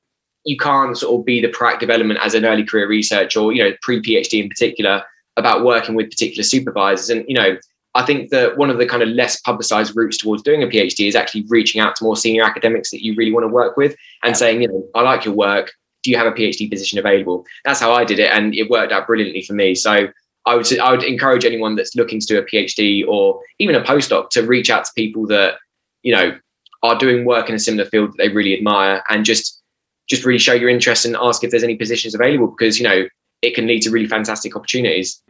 you 0.45 0.57
can't 0.57 0.95
sort 0.97 1.19
of 1.19 1.25
be 1.25 1.41
the 1.41 1.47
proactive 1.47 1.89
element 1.89 2.19
as 2.21 2.35
an 2.35 2.45
early 2.45 2.63
career 2.63 2.87
researcher 2.87 3.39
or 3.39 3.53
you 3.53 3.63
know 3.63 3.71
pre 3.81 4.01
PhD 4.03 4.43
in 4.43 4.49
particular 4.49 5.03
about 5.37 5.65
working 5.65 5.95
with 5.95 6.09
particular 6.09 6.43
supervisors. 6.43 7.09
And, 7.09 7.25
you 7.27 7.35
know, 7.35 7.57
I 7.95 8.03
think 8.03 8.29
that 8.31 8.57
one 8.57 8.69
of 8.69 8.77
the 8.77 8.87
kind 8.87 9.03
of 9.03 9.09
less 9.09 9.39
publicized 9.41 9.95
routes 9.95 10.17
towards 10.17 10.41
doing 10.41 10.63
a 10.63 10.67
PhD 10.67 11.07
is 11.07 11.15
actually 11.15 11.45
reaching 11.47 11.79
out 11.79 11.95
to 11.97 12.03
more 12.03 12.17
senior 12.17 12.43
academics 12.43 12.89
that 12.91 13.03
you 13.03 13.13
really 13.15 13.31
want 13.31 13.43
to 13.43 13.47
work 13.47 13.77
with 13.77 13.95
and 14.23 14.35
saying, 14.35 14.61
you 14.61 14.67
know, 14.67 14.87
I 14.95 15.01
like 15.01 15.25
your 15.25 15.35
work. 15.35 15.71
Do 16.01 16.09
you 16.09 16.17
have 16.17 16.27
a 16.27 16.31
PhD 16.31 16.69
position 16.69 16.97
available? 16.97 17.45
That's 17.65 17.79
how 17.79 17.93
I 17.93 18.03
did 18.03 18.19
it. 18.19 18.31
And 18.31 18.55
it 18.55 18.69
worked 18.69 18.91
out 18.91 19.05
brilliantly 19.05 19.43
for 19.43 19.53
me. 19.53 19.75
So 19.75 20.07
I 20.45 20.55
would, 20.55 20.79
I 20.79 20.91
would 20.91 21.03
encourage 21.03 21.45
anyone 21.45 21.75
that's 21.75 21.95
looking 21.95 22.19
to 22.19 22.25
do 22.25 22.39
a 22.39 22.43
PhD 22.43 23.07
or 23.07 23.39
even 23.59 23.75
a 23.75 23.81
postdoc 23.81 24.29
to 24.31 24.41
reach 24.41 24.69
out 24.69 24.85
to 24.85 24.91
people 24.95 25.27
that, 25.27 25.55
you 26.01 26.13
know, 26.13 26.37
are 26.81 26.97
doing 26.97 27.25
work 27.25 27.47
in 27.47 27.55
a 27.55 27.59
similar 27.59 27.85
field 27.85 28.11
that 28.11 28.17
they 28.17 28.29
really 28.29 28.57
admire 28.57 29.03
and 29.09 29.23
just, 29.23 29.61
just 30.09 30.25
really 30.25 30.39
show 30.39 30.53
your 30.53 30.67
interest 30.67 31.05
and 31.05 31.15
ask 31.15 31.43
if 31.43 31.51
there's 31.51 31.63
any 31.63 31.77
positions 31.77 32.13
available 32.13 32.47
because, 32.47 32.77
you 32.77 32.83
know, 32.83 33.07
it 33.41 33.55
can 33.55 33.67
lead 33.67 33.81
to 33.83 33.91
really 33.91 34.07
fantastic 34.07 34.55
opportunities. 34.55 35.21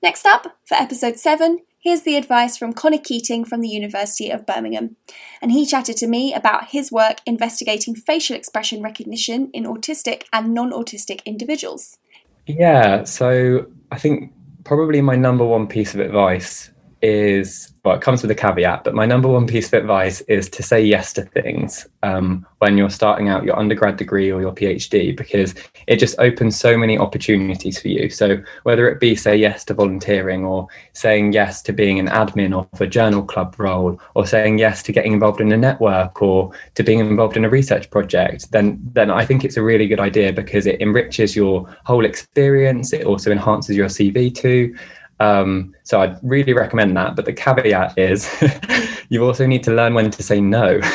Next 0.00 0.24
up, 0.24 0.56
for 0.64 0.76
episode 0.76 1.18
7, 1.18 1.58
here's 1.80 2.02
the 2.02 2.16
advice 2.16 2.56
from 2.56 2.72
Connor 2.72 2.98
Keating 2.98 3.44
from 3.44 3.60
the 3.60 3.68
University 3.68 4.30
of 4.30 4.46
Birmingham. 4.46 4.94
And 5.42 5.50
he 5.50 5.66
chatted 5.66 5.96
to 5.96 6.06
me 6.06 6.32
about 6.32 6.68
his 6.68 6.92
work 6.92 7.18
investigating 7.26 7.96
facial 7.96 8.36
expression 8.36 8.80
recognition 8.80 9.50
in 9.52 9.64
autistic 9.64 10.24
and 10.32 10.54
non 10.54 10.70
autistic 10.70 11.24
individuals. 11.24 11.98
Yeah, 12.46 13.02
so 13.04 13.66
I 13.90 13.98
think 13.98 14.32
probably 14.62 15.00
my 15.00 15.16
number 15.16 15.44
one 15.44 15.66
piece 15.66 15.94
of 15.94 16.00
advice 16.00 16.70
is 17.02 17.72
well, 17.84 17.96
it 17.96 18.02
comes 18.02 18.20
with 18.20 18.30
a 18.30 18.34
caveat, 18.34 18.84
but 18.84 18.94
my 18.94 19.06
number 19.06 19.28
one 19.28 19.46
piece 19.46 19.68
of 19.68 19.72
advice 19.72 20.20
is 20.22 20.50
to 20.50 20.62
say 20.62 20.82
yes 20.82 21.12
to 21.14 21.22
things 21.22 21.86
um, 22.02 22.46
when 22.58 22.76
you're 22.76 22.90
starting 22.90 23.30
out 23.30 23.44
your 23.44 23.58
undergrad 23.58 23.96
degree 23.96 24.30
or 24.30 24.42
your 24.42 24.52
PhD, 24.52 25.16
because 25.16 25.54
it 25.86 25.96
just 25.96 26.18
opens 26.18 26.58
so 26.58 26.76
many 26.76 26.98
opportunities 26.98 27.80
for 27.80 27.88
you. 27.88 28.10
So, 28.10 28.42
whether 28.64 28.90
it 28.90 29.00
be 29.00 29.14
say 29.14 29.36
yes 29.36 29.64
to 29.66 29.74
volunteering, 29.74 30.44
or 30.44 30.68
saying 30.92 31.32
yes 31.32 31.62
to 31.62 31.72
being 31.72 31.98
an 31.98 32.08
admin 32.08 32.52
of 32.52 32.80
a 32.80 32.86
journal 32.86 33.22
club 33.22 33.54
role, 33.58 33.98
or 34.14 34.26
saying 34.26 34.58
yes 34.58 34.82
to 34.82 34.92
getting 34.92 35.14
involved 35.14 35.40
in 35.40 35.50
a 35.52 35.56
network, 35.56 36.20
or 36.20 36.52
to 36.74 36.82
being 36.82 36.98
involved 36.98 37.38
in 37.38 37.44
a 37.44 37.48
research 37.48 37.90
project, 37.90 38.50
then 38.50 38.78
then 38.92 39.10
I 39.10 39.24
think 39.24 39.44
it's 39.44 39.56
a 39.56 39.62
really 39.62 39.86
good 39.86 40.00
idea 40.00 40.32
because 40.32 40.66
it 40.66 40.82
enriches 40.82 41.34
your 41.34 41.74
whole 41.84 42.04
experience. 42.04 42.92
It 42.92 43.06
also 43.06 43.30
enhances 43.30 43.76
your 43.76 43.88
CV 43.88 44.34
too. 44.34 44.76
Um, 45.20 45.74
so 45.84 46.00
I'd 46.00 46.18
really 46.22 46.52
recommend 46.52 46.96
that. 46.96 47.16
But 47.16 47.24
the 47.24 47.32
caveat 47.32 47.98
is 47.98 48.30
you 49.08 49.24
also 49.24 49.46
need 49.46 49.62
to 49.64 49.72
learn 49.72 49.94
when 49.94 50.10
to 50.10 50.22
say 50.22 50.40
no. 50.40 50.80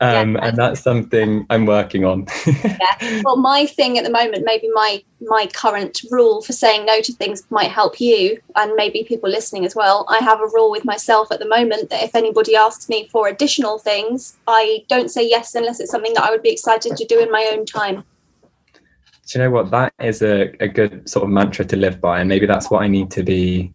Um, 0.00 0.34
yeah, 0.34 0.48
and 0.48 0.56
that's 0.58 0.80
something 0.80 1.46
I'm 1.50 1.66
working 1.66 2.04
on. 2.04 2.26
yeah. 2.46 3.22
Well, 3.24 3.36
my 3.36 3.64
thing 3.64 3.96
at 3.96 4.04
the 4.04 4.10
moment, 4.10 4.44
maybe 4.44 4.68
my 4.74 5.02
my 5.20 5.46
current 5.54 6.02
rule 6.10 6.42
for 6.42 6.52
saying 6.52 6.84
no 6.84 7.00
to 7.00 7.12
things 7.12 7.44
might 7.50 7.70
help 7.70 8.00
you, 8.00 8.38
and 8.56 8.74
maybe 8.74 9.04
people 9.04 9.30
listening 9.30 9.64
as 9.64 9.74
well. 9.74 10.04
I 10.08 10.18
have 10.18 10.40
a 10.40 10.50
rule 10.52 10.70
with 10.70 10.84
myself 10.84 11.30
at 11.30 11.38
the 11.38 11.48
moment 11.48 11.90
that 11.90 12.02
if 12.02 12.14
anybody 12.14 12.56
asks 12.56 12.88
me 12.88 13.08
for 13.10 13.28
additional 13.28 13.78
things, 13.78 14.36
I 14.46 14.84
don't 14.88 15.10
say 15.10 15.26
yes 15.26 15.54
unless 15.54 15.80
it's 15.80 15.92
something 15.92 16.14
that 16.14 16.24
I 16.24 16.30
would 16.30 16.42
be 16.42 16.52
excited 16.52 16.96
to 16.96 17.04
do 17.06 17.20
in 17.20 17.30
my 17.30 17.48
own 17.52 17.64
time 17.64 18.04
do 19.26 19.38
you 19.38 19.44
know 19.44 19.50
what 19.50 19.70
that 19.70 19.92
is 20.00 20.22
a, 20.22 20.52
a 20.60 20.68
good 20.68 21.08
sort 21.08 21.24
of 21.24 21.30
mantra 21.30 21.64
to 21.64 21.76
live 21.76 22.00
by 22.00 22.20
and 22.20 22.28
maybe 22.28 22.46
that's 22.46 22.70
what 22.70 22.82
i 22.82 22.88
need 22.88 23.10
to 23.10 23.22
be 23.22 23.72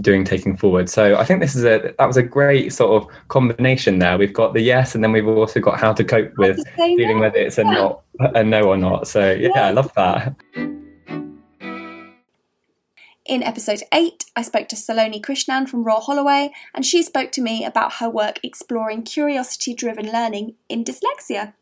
doing 0.00 0.24
taking 0.24 0.56
forward 0.56 0.88
so 0.88 1.16
i 1.16 1.24
think 1.24 1.40
this 1.40 1.54
is 1.54 1.64
a 1.64 1.94
that 1.98 2.06
was 2.06 2.16
a 2.16 2.22
great 2.22 2.72
sort 2.72 3.02
of 3.02 3.08
combination 3.28 3.98
there 3.98 4.16
we've 4.16 4.32
got 4.32 4.54
the 4.54 4.60
yes 4.60 4.94
and 4.94 5.04
then 5.04 5.12
we've 5.12 5.28
also 5.28 5.60
got 5.60 5.78
how 5.78 5.92
to 5.92 6.02
cope 6.02 6.32
with 6.38 6.58
feeling 6.76 7.16
no. 7.16 7.20
whether 7.20 7.36
it's 7.36 7.58
a 7.58 7.64
not 7.64 8.02
a 8.34 8.42
no 8.42 8.62
or 8.62 8.76
not 8.76 9.06
so 9.06 9.32
yeah, 9.32 9.50
yeah. 9.54 9.66
i 9.66 9.70
love 9.70 9.92
that 9.94 10.34
in 13.24 13.44
episode 13.44 13.84
8, 13.92 14.24
I 14.34 14.42
spoke 14.42 14.68
to 14.68 14.76
Saloni 14.76 15.20
Krishnan 15.20 15.68
from 15.68 15.84
Royal 15.84 16.00
Holloway, 16.00 16.50
and 16.74 16.84
she 16.84 17.04
spoke 17.04 17.30
to 17.32 17.40
me 17.40 17.64
about 17.64 17.94
her 17.94 18.10
work 18.10 18.40
exploring 18.42 19.04
curiosity 19.04 19.74
driven 19.74 20.10
learning 20.10 20.56
in 20.68 20.82
dyslexia. 20.82 21.54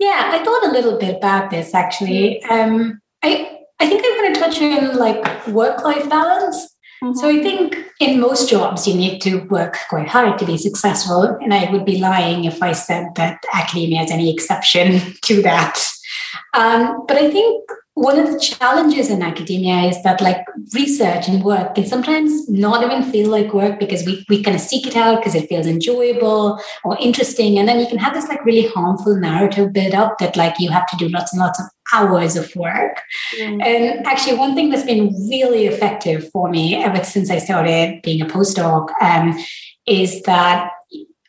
Yeah, 0.00 0.30
I 0.32 0.42
thought 0.42 0.66
a 0.66 0.72
little 0.72 0.98
bit 0.98 1.18
about 1.18 1.50
this 1.50 1.74
actually. 1.74 2.42
Um, 2.44 3.00
I 3.22 3.58
I 3.78 3.86
think 3.86 4.02
I 4.02 4.22
want 4.22 4.34
to 4.34 4.40
touch 4.40 4.62
on 4.62 4.96
like 4.96 5.46
work 5.48 5.84
life 5.84 6.08
balance. 6.08 6.56
Mm-hmm. 7.04 7.18
So 7.18 7.28
I 7.28 7.42
think 7.42 7.76
in 8.00 8.18
most 8.18 8.48
jobs 8.48 8.88
you 8.88 8.94
need 8.94 9.20
to 9.20 9.40
work 9.48 9.76
quite 9.90 10.08
hard 10.08 10.38
to 10.38 10.46
be 10.46 10.56
successful, 10.56 11.22
and 11.42 11.52
I 11.52 11.70
would 11.70 11.84
be 11.84 11.98
lying 11.98 12.44
if 12.44 12.62
I 12.62 12.72
said 12.72 13.08
that 13.16 13.44
academia 13.52 14.02
is 14.02 14.10
any 14.10 14.32
exception 14.32 15.00
to 15.24 15.42
that. 15.42 15.78
Um, 16.54 17.04
but 17.06 17.18
I 17.18 17.30
think 17.30 17.70
one 18.00 18.18
of 18.18 18.32
the 18.32 18.40
challenges 18.40 19.10
in 19.10 19.20
academia 19.20 19.82
is 19.90 20.02
that 20.02 20.22
like 20.22 20.42
research 20.72 21.28
and 21.28 21.44
work 21.44 21.74
can 21.74 21.84
sometimes 21.84 22.48
not 22.48 22.82
even 22.82 23.02
feel 23.12 23.28
like 23.28 23.52
work 23.52 23.78
because 23.78 24.06
we, 24.06 24.24
we 24.30 24.42
kind 24.42 24.54
of 24.54 24.62
seek 24.62 24.86
it 24.86 24.96
out 24.96 25.18
because 25.18 25.34
it 25.34 25.46
feels 25.50 25.66
enjoyable 25.66 26.58
or 26.82 26.96
interesting 26.98 27.58
and 27.58 27.68
then 27.68 27.78
you 27.78 27.86
can 27.86 27.98
have 27.98 28.14
this 28.14 28.26
like 28.28 28.42
really 28.46 28.66
harmful 28.68 29.14
narrative 29.16 29.74
build 29.74 29.92
up 29.92 30.16
that 30.16 30.34
like 30.34 30.58
you 30.58 30.70
have 30.70 30.86
to 30.86 30.96
do 30.96 31.08
lots 31.10 31.34
and 31.34 31.40
lots 31.40 31.60
of 31.60 31.66
hours 31.92 32.36
of 32.36 32.50
work 32.56 33.02
mm. 33.38 33.62
and 33.62 34.06
actually 34.06 34.34
one 34.34 34.54
thing 34.54 34.70
that's 34.70 34.86
been 34.86 35.12
really 35.28 35.66
effective 35.66 36.30
for 36.30 36.48
me 36.48 36.76
ever 36.76 37.04
since 37.04 37.30
i 37.30 37.36
started 37.36 38.00
being 38.00 38.22
a 38.22 38.26
postdoc 38.26 38.88
um, 39.02 39.38
is 39.86 40.22
that 40.22 40.70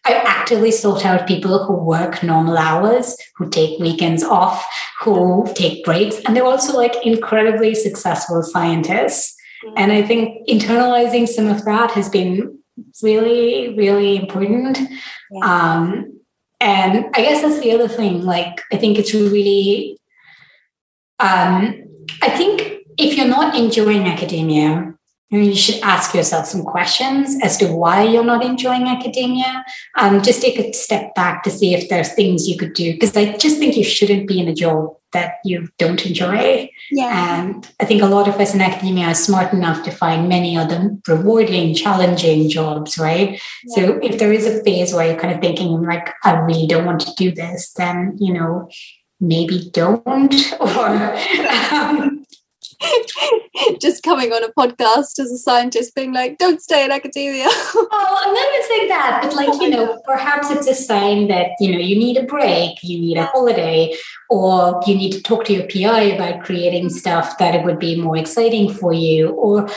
I 0.03 0.13
actively 0.13 0.71
sought 0.71 1.05
out 1.05 1.27
people 1.27 1.63
who 1.63 1.73
work 1.73 2.23
normal 2.23 2.57
hours, 2.57 3.15
who 3.35 3.49
take 3.49 3.79
weekends 3.79 4.23
off, 4.23 4.65
who 5.01 5.47
take 5.53 5.85
breaks, 5.85 6.17
and 6.25 6.35
they're 6.35 6.43
also 6.43 6.75
like 6.75 6.95
incredibly 7.05 7.75
successful 7.75 8.41
scientists. 8.41 9.35
Mm-hmm. 9.63 9.75
And 9.77 9.91
I 9.91 10.01
think 10.01 10.47
internalizing 10.47 11.27
some 11.27 11.47
of 11.47 11.63
that 11.65 11.91
has 11.91 12.09
been 12.09 12.57
really, 13.03 13.75
really 13.75 14.17
important. 14.17 14.79
Yeah. 15.29 15.45
Um, 15.45 16.19
and 16.59 17.05
I 17.13 17.21
guess 17.21 17.41
that's 17.41 17.59
the 17.59 17.71
other 17.71 17.87
thing. 17.87 18.23
Like, 18.23 18.61
I 18.71 18.77
think 18.77 18.97
it's 18.97 19.13
really, 19.13 19.97
um, 21.19 21.83
I 22.21 22.29
think 22.29 22.79
if 22.97 23.17
you're 23.17 23.27
not 23.27 23.55
enjoying 23.55 24.07
academia, 24.07 24.93
you 25.31 25.55
should 25.55 25.81
ask 25.81 26.13
yourself 26.13 26.45
some 26.45 26.63
questions 26.63 27.37
as 27.41 27.57
to 27.57 27.67
why 27.67 28.03
you're 28.03 28.23
not 28.23 28.43
enjoying 28.43 28.87
academia. 28.87 29.63
Um, 29.97 30.21
just 30.21 30.41
take 30.41 30.59
a 30.59 30.73
step 30.73 31.15
back 31.15 31.43
to 31.43 31.49
see 31.49 31.73
if 31.73 31.87
there's 31.87 32.13
things 32.13 32.49
you 32.49 32.57
could 32.57 32.73
do. 32.73 32.93
Because 32.93 33.15
I 33.15 33.37
just 33.37 33.57
think 33.57 33.77
you 33.77 33.83
shouldn't 33.83 34.27
be 34.27 34.39
in 34.41 34.49
a 34.49 34.53
job 34.53 34.95
that 35.13 35.35
you 35.45 35.69
don't 35.77 36.05
enjoy. 36.05 36.69
Yeah. 36.89 37.41
And 37.41 37.67
I 37.79 37.85
think 37.85 38.01
a 38.01 38.07
lot 38.07 38.27
of 38.27 38.35
us 38.35 38.53
in 38.53 38.61
academia 38.61 39.07
are 39.07 39.13
smart 39.13 39.53
enough 39.53 39.83
to 39.85 39.91
find 39.91 40.27
many 40.27 40.57
other 40.57 40.97
rewarding, 41.07 41.75
challenging 41.75 42.49
jobs, 42.49 42.97
right? 42.97 43.41
Yeah. 43.65 43.75
So 43.75 43.99
if 44.01 44.19
there 44.19 44.33
is 44.33 44.45
a 44.45 44.63
phase 44.63 44.93
where 44.93 45.07
you're 45.07 45.19
kind 45.19 45.33
of 45.33 45.41
thinking, 45.41 45.81
like, 45.83 46.09
I 46.23 46.33
really 46.33 46.67
don't 46.67 46.85
want 46.85 47.01
to 47.01 47.13
do 47.15 47.31
this, 47.31 47.71
then, 47.73 48.17
you 48.19 48.33
know, 48.33 48.69
maybe 49.21 49.69
don't 49.71 50.33
or 50.59 50.87
um, 51.71 52.20
just 53.81 54.03
coming 54.03 54.31
on 54.31 54.43
a 54.43 54.51
podcast 54.53 55.19
as 55.19 55.31
a 55.31 55.37
scientist 55.37 55.95
being 55.95 56.13
like 56.13 56.37
don't 56.37 56.61
stay 56.61 56.85
in 56.85 56.91
academia. 56.91 57.47
Oh 57.93 58.23
i'm 58.25 58.33
not 58.33 58.65
saying 58.67 58.87
that 58.87 59.19
but 59.23 59.35
like 59.35 59.61
you 59.61 59.69
know 59.69 60.01
perhaps 60.05 60.49
it's 60.49 60.67
a 60.67 60.75
sign 60.75 61.27
that 61.27 61.51
you 61.59 61.71
know 61.71 61.77
you 61.77 61.97
need 61.97 62.17
a 62.17 62.23
break 62.23 62.77
you 62.83 62.99
need 62.99 63.17
a 63.17 63.25
holiday 63.25 63.95
or 64.29 64.81
you 64.85 64.95
need 64.95 65.11
to 65.11 65.21
talk 65.21 65.45
to 65.45 65.53
your 65.53 65.67
pi 65.67 66.01
about 66.01 66.43
creating 66.43 66.85
mm-hmm. 66.85 66.97
stuff 66.97 67.37
that 67.37 67.55
it 67.55 67.65
would 67.65 67.79
be 67.79 67.99
more 67.99 68.17
exciting 68.17 68.71
for 68.71 68.93
you 68.93 69.29
or 69.31 69.69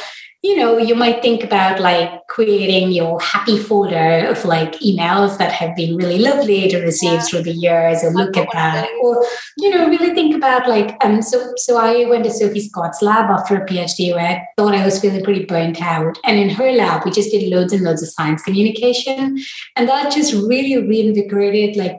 you 0.44 0.54
know, 0.54 0.76
you 0.76 0.94
might 0.94 1.22
think 1.22 1.42
about 1.42 1.80
like 1.80 2.10
creating 2.28 2.92
your 2.92 3.18
happy 3.18 3.58
folder 3.58 4.26
of 4.26 4.44
like 4.44 4.72
emails 4.80 5.38
that 5.38 5.50
have 5.50 5.74
been 5.74 5.96
really 5.96 6.18
lovely 6.18 6.68
to 6.68 6.82
receive 6.82 7.14
yeah. 7.14 7.22
through 7.22 7.42
the 7.42 7.54
years 7.54 8.02
and 8.02 8.14
look 8.14 8.36
at 8.36 8.48
that. 8.52 8.86
Or, 9.02 9.24
you 9.56 9.70
know, 9.70 9.88
really 9.88 10.12
think 10.12 10.36
about 10.36 10.68
like, 10.68 11.02
um, 11.02 11.22
so 11.22 11.54
so 11.56 11.78
I 11.78 12.04
went 12.10 12.24
to 12.24 12.30
Sophie 12.30 12.60
Scott's 12.60 13.00
lab 13.00 13.30
after 13.30 13.56
a 13.56 13.66
PhD 13.66 14.14
where 14.14 14.26
I 14.32 14.46
thought 14.58 14.74
I 14.74 14.84
was 14.84 15.00
feeling 15.00 15.24
pretty 15.24 15.46
burnt 15.46 15.80
out. 15.80 16.18
And 16.26 16.38
in 16.38 16.50
her 16.50 16.72
lab, 16.72 17.06
we 17.06 17.10
just 17.10 17.30
did 17.30 17.50
loads 17.50 17.72
and 17.72 17.82
loads 17.82 18.02
of 18.02 18.10
science 18.10 18.42
communication. 18.42 19.38
And 19.76 19.88
that 19.88 20.12
just 20.12 20.34
really 20.34 20.76
reinvigorated 20.76 21.76
like, 21.76 21.96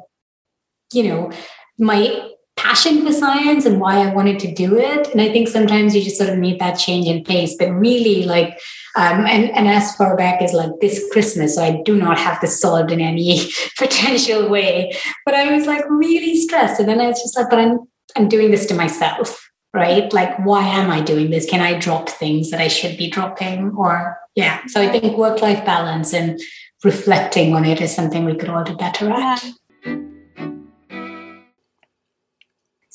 you 0.93 1.01
know, 1.01 1.31
my 1.79 2.29
passion 2.65 3.05
for 3.05 3.12
science 3.12 3.65
and 3.65 3.79
why 3.79 3.98
I 3.98 4.13
wanted 4.13 4.39
to 4.39 4.51
do 4.51 4.77
it. 4.77 5.07
And 5.10 5.22
I 5.22 5.31
think 5.31 5.48
sometimes 5.48 5.95
you 5.95 6.03
just 6.03 6.17
sort 6.17 6.29
of 6.29 6.38
need 6.38 6.60
that 6.60 6.74
change 6.74 7.05
in 7.07 7.24
pace. 7.24 7.55
But 7.57 7.72
really, 7.72 8.24
like, 8.24 8.60
um, 8.95 9.25
and, 9.25 9.51
and 9.51 9.67
as 9.67 9.95
far 9.95 10.17
back 10.17 10.41
as 10.41 10.53
like 10.53 10.72
this 10.81 11.03
Christmas, 11.12 11.55
so 11.55 11.63
I 11.63 11.81
do 11.84 11.95
not 11.95 12.17
have 12.17 12.41
this 12.41 12.60
solved 12.60 12.91
in 12.91 13.01
any 13.01 13.50
potential 13.77 14.50
way. 14.50 14.93
But 15.25 15.36
I 15.36 15.55
was 15.55 15.67
like 15.67 15.84
really 15.89 16.36
stressed. 16.38 16.79
And 16.79 16.89
then 16.89 17.00
I 17.00 17.07
was 17.07 17.22
just 17.22 17.38
like, 17.38 17.50
but 17.50 17.60
I'm 17.60 17.79
I'm 18.15 18.29
doing 18.29 18.50
this 18.50 18.65
to 18.67 18.74
myself, 18.74 19.50
right? 19.74 20.12
Like, 20.13 20.38
why 20.39 20.65
am 20.65 20.89
I 20.89 21.01
doing 21.01 21.29
this? 21.29 21.50
Can 21.50 21.60
I 21.60 21.77
drop 21.77 22.10
things 22.10 22.50
that 22.51 22.62
I 22.62 22.69
should 22.69 22.98
be 22.98 23.10
dropping? 23.10 23.72
Or 23.77 24.17
yeah. 24.36 24.65
So 24.67 24.81
I 24.81 24.88
think 24.88 25.17
work-life 25.17 25.65
balance 25.65 26.13
and 26.13 26.39
reflecting 26.84 27.53
on 27.53 27.65
it 27.65 27.81
is 27.81 27.93
something 27.93 28.25
we 28.25 28.36
could 28.36 28.50
all 28.50 28.63
do 28.63 28.75
better 28.75 29.10
at. 29.12 29.43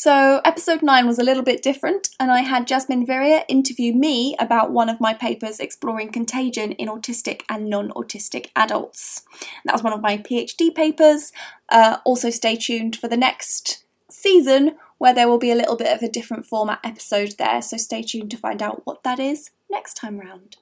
So, 0.03 0.41
episode 0.47 0.81
9 0.83 1.07
was 1.07 1.19
a 1.19 1.23
little 1.23 1.43
bit 1.43 1.63
different, 1.63 2.09
and 2.19 2.33
I 2.33 2.41
had 2.41 2.67
Jasmine 2.67 3.07
Virhia 3.07 3.45
interview 3.49 3.93
me 3.93 4.35
about 4.39 4.73
one 4.73 4.89
of 4.89 4.99
my 4.99 5.13
papers 5.13 5.61
exploring 5.61 6.11
contagion 6.11 6.73
in 6.73 6.89
autistic 6.89 7.43
and 7.51 7.69
non 7.69 7.91
autistic 7.91 8.47
adults. 8.57 9.25
That 9.67 9.75
was 9.75 9.83
one 9.83 9.93
of 9.93 10.01
my 10.01 10.17
PhD 10.17 10.75
papers. 10.75 11.33
Uh, 11.69 11.99
also, 12.07 12.31
stay 12.31 12.57
tuned 12.57 12.97
for 12.97 13.09
the 13.09 13.17
next 13.19 13.85
season 14.11 14.77
where 14.97 15.13
there 15.13 15.29
will 15.29 15.37
be 15.37 15.51
a 15.51 15.55
little 15.55 15.77
bit 15.77 15.95
of 15.95 16.03
a 16.03 16.11
different 16.11 16.47
format 16.47 16.81
episode 16.83 17.35
there, 17.37 17.61
so 17.61 17.77
stay 17.77 18.01
tuned 18.03 18.31
to 18.31 18.39
find 18.39 18.63
out 18.63 18.87
what 18.87 19.03
that 19.03 19.19
is 19.19 19.51
next 19.69 19.99
time 19.99 20.19
round. 20.19 20.57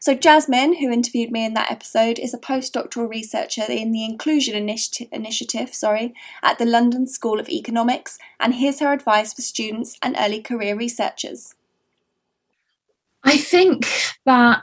So, 0.00 0.14
Jasmine, 0.14 0.76
who 0.76 0.90
interviewed 0.90 1.32
me 1.32 1.44
in 1.44 1.54
that 1.54 1.70
episode, 1.70 2.18
is 2.18 2.32
a 2.32 2.38
postdoctoral 2.38 3.08
researcher 3.08 3.64
in 3.68 3.92
the 3.92 4.04
Inclusion 4.04 4.54
Initi- 4.54 5.08
Initiative 5.10 5.74
sorry, 5.74 6.14
at 6.42 6.58
the 6.58 6.64
London 6.64 7.06
School 7.06 7.40
of 7.40 7.48
Economics, 7.48 8.18
and 8.38 8.54
here's 8.54 8.80
her 8.80 8.92
advice 8.92 9.34
for 9.34 9.42
students 9.42 9.98
and 10.02 10.16
early 10.18 10.40
career 10.40 10.76
researchers. 10.76 11.54
I 13.24 13.36
think 13.36 13.86
that 14.24 14.62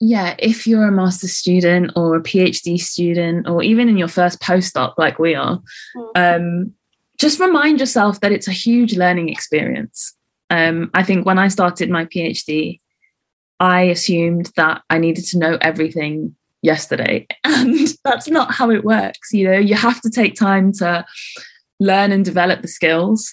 yeah, 0.00 0.34
if 0.38 0.66
you're 0.66 0.88
a 0.88 0.92
master's 0.92 1.32
student 1.32 1.92
or 1.96 2.16
a 2.16 2.22
PhD 2.22 2.78
student, 2.78 3.48
or 3.48 3.62
even 3.62 3.88
in 3.88 3.96
your 3.96 4.08
first 4.08 4.40
postdoc 4.40 4.94
like 4.98 5.18
we 5.18 5.34
are, 5.34 5.62
mm. 5.96 6.10
um, 6.16 6.74
just 7.18 7.40
remind 7.40 7.80
yourself 7.80 8.20
that 8.20 8.32
it's 8.32 8.48
a 8.48 8.52
huge 8.52 8.96
learning 8.96 9.28
experience. 9.28 10.14
Um, 10.50 10.90
I 10.92 11.02
think 11.02 11.24
when 11.24 11.38
I 11.38 11.48
started 11.48 11.88
my 11.88 12.04
PhD, 12.04 12.80
I 13.60 13.82
assumed 13.82 14.50
that 14.56 14.82
I 14.90 14.98
needed 14.98 15.24
to 15.26 15.38
know 15.38 15.58
everything 15.60 16.34
yesterday, 16.62 17.26
and 17.44 17.88
that's 18.04 18.28
not 18.28 18.52
how 18.52 18.70
it 18.70 18.84
works. 18.84 19.32
You 19.32 19.50
know, 19.50 19.58
you 19.58 19.74
have 19.74 20.00
to 20.02 20.10
take 20.10 20.34
time 20.34 20.72
to 20.74 21.04
learn 21.80 22.12
and 22.12 22.24
develop 22.24 22.62
the 22.62 22.68
skills 22.68 23.32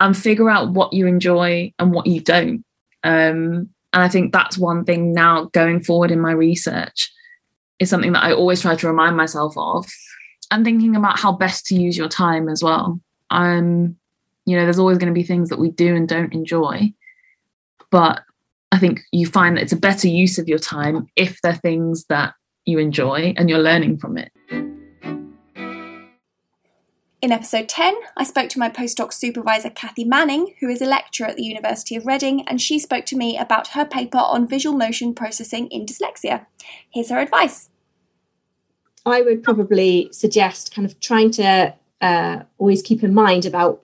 and 0.00 0.16
figure 0.16 0.50
out 0.50 0.72
what 0.72 0.92
you 0.92 1.06
enjoy 1.06 1.72
and 1.78 1.92
what 1.92 2.06
you 2.06 2.20
don't. 2.20 2.64
Um, 3.04 3.70
and 3.92 4.02
I 4.02 4.08
think 4.08 4.32
that's 4.32 4.58
one 4.58 4.84
thing 4.84 5.12
now 5.12 5.44
going 5.52 5.82
forward 5.82 6.10
in 6.10 6.20
my 6.20 6.32
research 6.32 7.12
is 7.78 7.90
something 7.90 8.12
that 8.12 8.24
I 8.24 8.32
always 8.32 8.60
try 8.60 8.74
to 8.74 8.86
remind 8.88 9.16
myself 9.16 9.56
of 9.56 9.86
and 10.50 10.64
thinking 10.64 10.96
about 10.96 11.18
how 11.18 11.32
best 11.32 11.66
to 11.66 11.74
use 11.74 11.96
your 11.96 12.08
time 12.08 12.48
as 12.48 12.62
well. 12.62 13.00
Um, 13.30 13.96
you 14.46 14.56
know, 14.56 14.64
there's 14.64 14.78
always 14.78 14.98
going 14.98 15.12
to 15.12 15.18
be 15.18 15.22
things 15.22 15.48
that 15.48 15.58
we 15.58 15.70
do 15.70 15.94
and 15.94 16.08
don't 16.08 16.34
enjoy, 16.34 16.92
but 17.90 18.23
I 18.74 18.78
think 18.78 19.02
you 19.12 19.28
find 19.28 19.56
that 19.56 19.62
it's 19.62 19.72
a 19.72 19.76
better 19.76 20.08
use 20.08 20.36
of 20.36 20.48
your 20.48 20.58
time 20.58 21.06
if 21.14 21.40
they're 21.42 21.54
things 21.54 22.06
that 22.06 22.34
you 22.64 22.80
enjoy 22.80 23.32
and 23.36 23.48
you're 23.48 23.60
learning 23.60 23.98
from 23.98 24.18
it. 24.18 24.32
In 27.22 27.30
episode 27.30 27.68
10, 27.68 27.94
I 28.16 28.24
spoke 28.24 28.48
to 28.48 28.58
my 28.58 28.68
postdoc 28.68 29.12
supervisor 29.12 29.70
Kathy 29.70 30.04
Manning, 30.04 30.56
who 30.58 30.68
is 30.68 30.82
a 30.82 30.86
lecturer 30.86 31.28
at 31.28 31.36
the 31.36 31.44
University 31.44 31.94
of 31.94 32.04
Reading, 32.04 32.42
and 32.48 32.60
she 32.60 32.80
spoke 32.80 33.06
to 33.06 33.16
me 33.16 33.38
about 33.38 33.68
her 33.68 33.84
paper 33.84 34.18
on 34.18 34.48
visual 34.48 34.76
motion 34.76 35.14
processing 35.14 35.68
in 35.68 35.86
dyslexia. 35.86 36.46
Here's 36.90 37.10
her 37.10 37.20
advice. 37.20 37.68
I 39.06 39.22
would 39.22 39.44
probably 39.44 40.08
suggest 40.10 40.74
kind 40.74 40.84
of 40.84 40.98
trying 40.98 41.30
to 41.32 41.74
uh, 42.00 42.42
always 42.58 42.82
keep 42.82 43.04
in 43.04 43.14
mind 43.14 43.46
about 43.46 43.83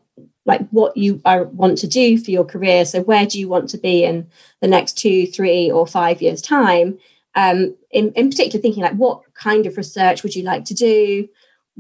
like 0.51 0.69
what 0.71 0.97
you 0.97 1.21
are, 1.25 1.45
want 1.45 1.79
to 1.79 1.87
do 1.87 2.19
for 2.19 2.31
your 2.31 2.45
career. 2.45 2.85
So 2.85 3.03
where 3.03 3.27
do 3.27 3.39
you 3.39 3.49
want 3.49 3.71
to 3.71 3.79
be 3.79 4.05
in 4.05 4.29
the 4.61 4.69
next 4.69 4.99
two, 4.99 5.27
three, 5.27 5.71
or 5.71 5.87
five 5.87 6.21
years' 6.21 6.43
time? 6.43 6.99
Um, 7.35 7.77
in, 7.91 8.13
in 8.13 8.31
particular, 8.31 8.61
thinking 8.61 8.83
like 8.83 8.95
what 8.95 9.23
kind 9.35 9.67
of 9.67 9.77
research 9.77 10.23
would 10.23 10.35
you 10.35 10.43
like 10.43 10.65
to 10.67 10.75
do? 10.75 11.29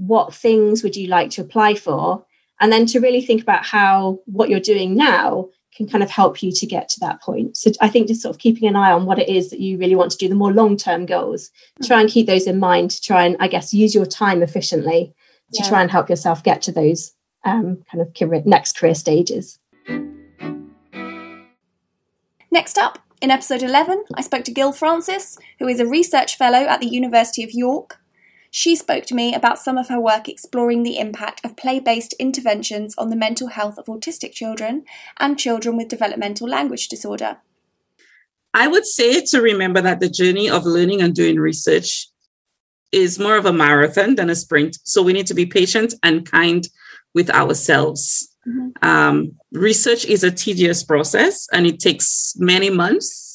what 0.00 0.34
things 0.34 0.82
would 0.82 0.96
you 0.96 1.08
like 1.08 1.30
to 1.30 1.42
apply 1.42 1.74
for 1.74 2.24
and 2.60 2.72
then 2.72 2.86
to 2.86 3.00
really 3.00 3.20
think 3.20 3.42
about 3.42 3.64
how 3.64 4.18
what 4.24 4.48
you're 4.48 4.58
doing 4.58 4.96
now 4.96 5.46
can 5.76 5.86
kind 5.86 6.02
of 6.02 6.10
help 6.10 6.42
you 6.42 6.50
to 6.50 6.66
get 6.66 6.88
to 6.88 7.00
that 7.00 7.20
point 7.20 7.54
so 7.56 7.70
i 7.82 7.88
think 7.88 8.08
just 8.08 8.22
sort 8.22 8.34
of 8.34 8.40
keeping 8.40 8.66
an 8.66 8.76
eye 8.76 8.90
on 8.90 9.04
what 9.04 9.18
it 9.18 9.28
is 9.28 9.50
that 9.50 9.60
you 9.60 9.76
really 9.76 9.94
want 9.94 10.10
to 10.10 10.16
do 10.16 10.28
the 10.28 10.34
more 10.34 10.52
long 10.52 10.74
term 10.74 11.04
goals 11.04 11.50
try 11.84 12.00
and 12.00 12.08
keep 12.08 12.26
those 12.26 12.46
in 12.46 12.58
mind 12.58 12.90
to 12.90 13.00
try 13.02 13.24
and 13.24 13.36
i 13.40 13.46
guess 13.46 13.74
use 13.74 13.94
your 13.94 14.06
time 14.06 14.42
efficiently 14.42 15.14
to 15.52 15.62
yeah. 15.62 15.68
try 15.68 15.82
and 15.82 15.90
help 15.90 16.08
yourself 16.08 16.42
get 16.42 16.62
to 16.62 16.72
those 16.72 17.12
um, 17.44 17.82
kind 17.90 18.02
of 18.02 18.14
career, 18.14 18.42
next 18.44 18.76
career 18.76 18.94
stages 18.94 19.58
next 22.50 22.78
up 22.78 22.98
in 23.20 23.30
episode 23.30 23.62
11 23.62 24.04
i 24.14 24.20
spoke 24.20 24.44
to 24.44 24.52
gill 24.52 24.72
francis 24.72 25.38
who 25.58 25.68
is 25.68 25.80
a 25.80 25.86
research 25.86 26.36
fellow 26.36 26.66
at 26.66 26.80
the 26.80 26.88
university 26.88 27.42
of 27.42 27.52
york 27.52 28.00
she 28.50 28.74
spoke 28.74 29.06
to 29.06 29.14
me 29.14 29.32
about 29.32 29.60
some 29.60 29.78
of 29.78 29.88
her 29.88 30.00
work 30.00 30.28
exploring 30.28 30.82
the 30.82 30.98
impact 30.98 31.40
of 31.44 31.56
play 31.56 31.78
based 31.78 32.14
interventions 32.18 32.94
on 32.98 33.08
the 33.08 33.16
mental 33.16 33.48
health 33.48 33.78
of 33.78 33.86
autistic 33.86 34.32
children 34.32 34.84
and 35.18 35.38
children 35.38 35.76
with 35.76 35.88
developmental 35.88 36.48
language 36.48 36.88
disorder. 36.88 37.38
I 38.52 38.66
would 38.66 38.86
say 38.86 39.24
to 39.26 39.40
remember 39.40 39.80
that 39.80 40.00
the 40.00 40.10
journey 40.10 40.50
of 40.50 40.64
learning 40.64 41.00
and 41.00 41.14
doing 41.14 41.38
research 41.38 42.08
is 42.90 43.20
more 43.20 43.36
of 43.36 43.46
a 43.46 43.52
marathon 43.52 44.16
than 44.16 44.28
a 44.28 44.34
sprint. 44.34 44.78
So 44.82 45.00
we 45.00 45.12
need 45.12 45.28
to 45.28 45.34
be 45.34 45.46
patient 45.46 45.94
and 46.02 46.28
kind 46.28 46.68
with 47.14 47.30
ourselves. 47.30 48.28
Mm-hmm. 48.46 48.88
Um, 48.88 49.32
research 49.52 50.04
is 50.04 50.24
a 50.24 50.30
tedious 50.30 50.82
process 50.82 51.46
and 51.52 51.66
it 51.66 51.80
takes 51.80 52.34
many 52.38 52.70
months 52.70 53.30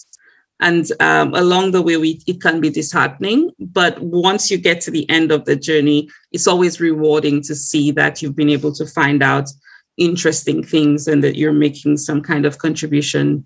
and 0.60 0.90
um, 1.00 1.34
along 1.34 1.72
the 1.72 1.82
way 1.82 1.98
we, 1.98 2.22
it 2.28 2.42
can 2.42 2.62
be 2.62 2.70
disheartening 2.70 3.52
but 3.60 4.00
once 4.00 4.50
you 4.50 4.58
get 4.58 4.82
to 4.82 4.92
the 4.92 5.08
end 5.10 5.32
of 5.32 5.46
the 5.46 5.56
journey 5.56 6.10
it's 6.32 6.48
always 6.48 6.80
rewarding 6.80 7.42
to 7.42 7.54
see 7.54 7.92
that 7.92 8.22
you've 8.22 8.36
been 8.36 8.50
able 8.50 8.72
to 8.72 8.86
find 8.86 9.22
out 9.22 9.50
interesting 9.98 10.64
things 10.64 11.08
and 11.08 11.24
that 11.24 11.36
you're 11.36 11.54
making 11.54 11.98
some 11.98 12.22
kind 12.22 12.46
of 12.46 12.58
contribution 12.58 13.46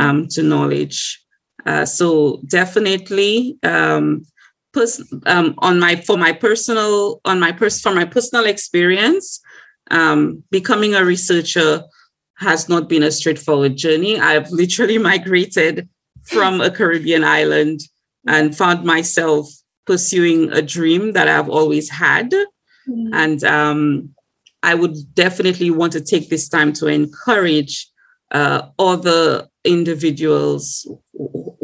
um, 0.00 0.26
to 0.28 0.42
knowledge 0.42 1.22
uh, 1.66 1.84
so 1.84 2.40
definitely 2.46 3.56
um, 3.62 4.24
pers- 4.72 5.12
um, 5.26 5.54
on 5.58 5.78
my 5.78 5.96
for 5.96 6.16
my 6.16 6.32
personal 6.32 7.20
on 7.24 7.40
my 7.40 7.52
pers- 7.52 7.80
for 7.80 7.94
my 7.94 8.04
personal 8.04 8.46
experience 8.46 9.40
um, 9.90 10.42
becoming 10.50 10.94
a 10.94 11.04
researcher 11.04 11.82
has 12.38 12.68
not 12.68 12.88
been 12.88 13.02
a 13.02 13.10
straightforward 13.10 13.76
journey 13.76 14.18
i've 14.18 14.50
literally 14.62 14.98
migrated 14.98 15.88
from 16.28 16.60
a 16.60 16.70
Caribbean 16.70 17.24
island 17.24 17.80
and 18.26 18.56
found 18.56 18.84
myself 18.84 19.48
pursuing 19.86 20.52
a 20.52 20.60
dream 20.60 21.12
that 21.12 21.28
I've 21.28 21.48
always 21.48 21.88
had. 21.88 22.30
Mm. 22.86 23.10
And 23.12 23.44
um, 23.44 24.14
I 24.62 24.74
would 24.74 24.96
definitely 25.14 25.70
want 25.70 25.92
to 25.94 26.00
take 26.02 26.28
this 26.28 26.48
time 26.48 26.72
to 26.74 26.86
encourage 26.86 27.88
uh, 28.30 28.68
other 28.78 29.48
individuals 29.64 30.86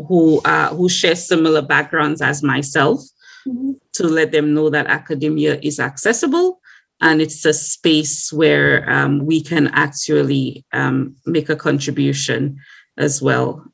who 0.09 0.41
uh, 0.45 0.69
who 0.75 0.89
share 0.89 1.17
similar 1.17 1.61
backgrounds 1.61 2.23
as 2.23 2.43
myself 2.43 3.01
mm-hmm. 3.47 3.73
to 3.93 4.05
let 4.05 4.33
them 4.33 4.55
know 4.55 4.71
that 4.71 4.87
academia 4.87 5.59
is 5.63 5.79
accessible 5.79 6.61
and 7.01 7.21
it's 7.21 7.45
a 7.45 7.53
space 7.53 8.33
where 8.33 8.89
um, 8.91 9.27
we 9.27 9.43
can 9.43 9.69
actually 9.69 10.65
um, 10.73 11.17
make 11.27 11.49
a 11.49 11.57
contribution 11.57 12.57
as 12.97 13.21
well 13.21 13.65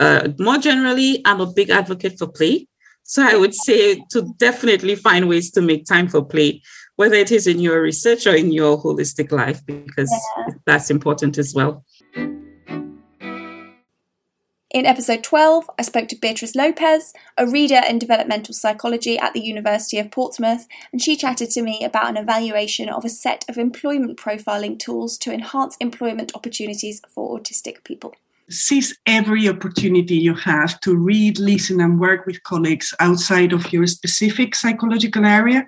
uh, 0.00 0.28
more 0.38 0.58
generally, 0.58 1.22
I'm 1.24 1.40
a 1.40 1.52
big 1.52 1.70
advocate 1.70 2.18
for 2.18 2.26
play. 2.26 2.68
So 3.02 3.22
I 3.22 3.36
would 3.36 3.54
say 3.54 4.02
to 4.10 4.34
definitely 4.38 4.96
find 4.96 5.28
ways 5.28 5.50
to 5.52 5.62
make 5.62 5.86
time 5.86 6.08
for 6.08 6.24
play, 6.24 6.62
whether 6.96 7.14
it 7.14 7.30
is 7.30 7.46
in 7.46 7.60
your 7.60 7.80
research 7.80 8.26
or 8.26 8.34
in 8.34 8.52
your 8.52 8.82
holistic 8.82 9.30
life, 9.30 9.64
because 9.64 10.10
yeah. 10.38 10.54
that's 10.64 10.90
important 10.90 11.38
as 11.38 11.54
well. 11.54 11.84
In 14.76 14.84
episode 14.84 15.24
12, 15.24 15.70
I 15.78 15.80
spoke 15.80 16.06
to 16.08 16.16
Beatrice 16.16 16.54
Lopez, 16.54 17.14
a 17.38 17.46
reader 17.46 17.80
in 17.88 17.98
developmental 17.98 18.52
psychology 18.52 19.18
at 19.18 19.32
the 19.32 19.40
University 19.40 19.98
of 19.98 20.10
Portsmouth, 20.10 20.68
and 20.92 21.00
she 21.00 21.16
chatted 21.16 21.48
to 21.52 21.62
me 21.62 21.82
about 21.82 22.10
an 22.10 22.18
evaluation 22.18 22.90
of 22.90 23.02
a 23.02 23.08
set 23.08 23.46
of 23.48 23.56
employment 23.56 24.18
profiling 24.18 24.78
tools 24.78 25.16
to 25.16 25.32
enhance 25.32 25.78
employment 25.80 26.32
opportunities 26.34 27.00
for 27.08 27.40
autistic 27.40 27.84
people 27.84 28.14
seize 28.48 28.96
every 29.06 29.48
opportunity 29.48 30.16
you 30.16 30.34
have 30.34 30.78
to 30.80 30.96
read, 30.96 31.38
listen, 31.38 31.80
and 31.80 31.98
work 31.98 32.26
with 32.26 32.42
colleagues 32.44 32.94
outside 33.00 33.52
of 33.52 33.72
your 33.72 33.86
specific 33.86 34.54
psychological 34.54 35.24
area, 35.24 35.66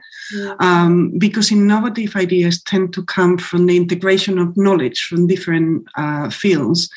um, 0.60 1.10
because 1.18 1.50
innovative 1.50 2.14
ideas 2.14 2.62
tend 2.62 2.92
to 2.92 3.04
come 3.04 3.36
from 3.36 3.66
the 3.66 3.76
integration 3.76 4.38
of 4.38 4.56
knowledge 4.56 5.06
from 5.08 5.26
different 5.26 5.86
uh, 5.96 6.30
fields. 6.30 6.88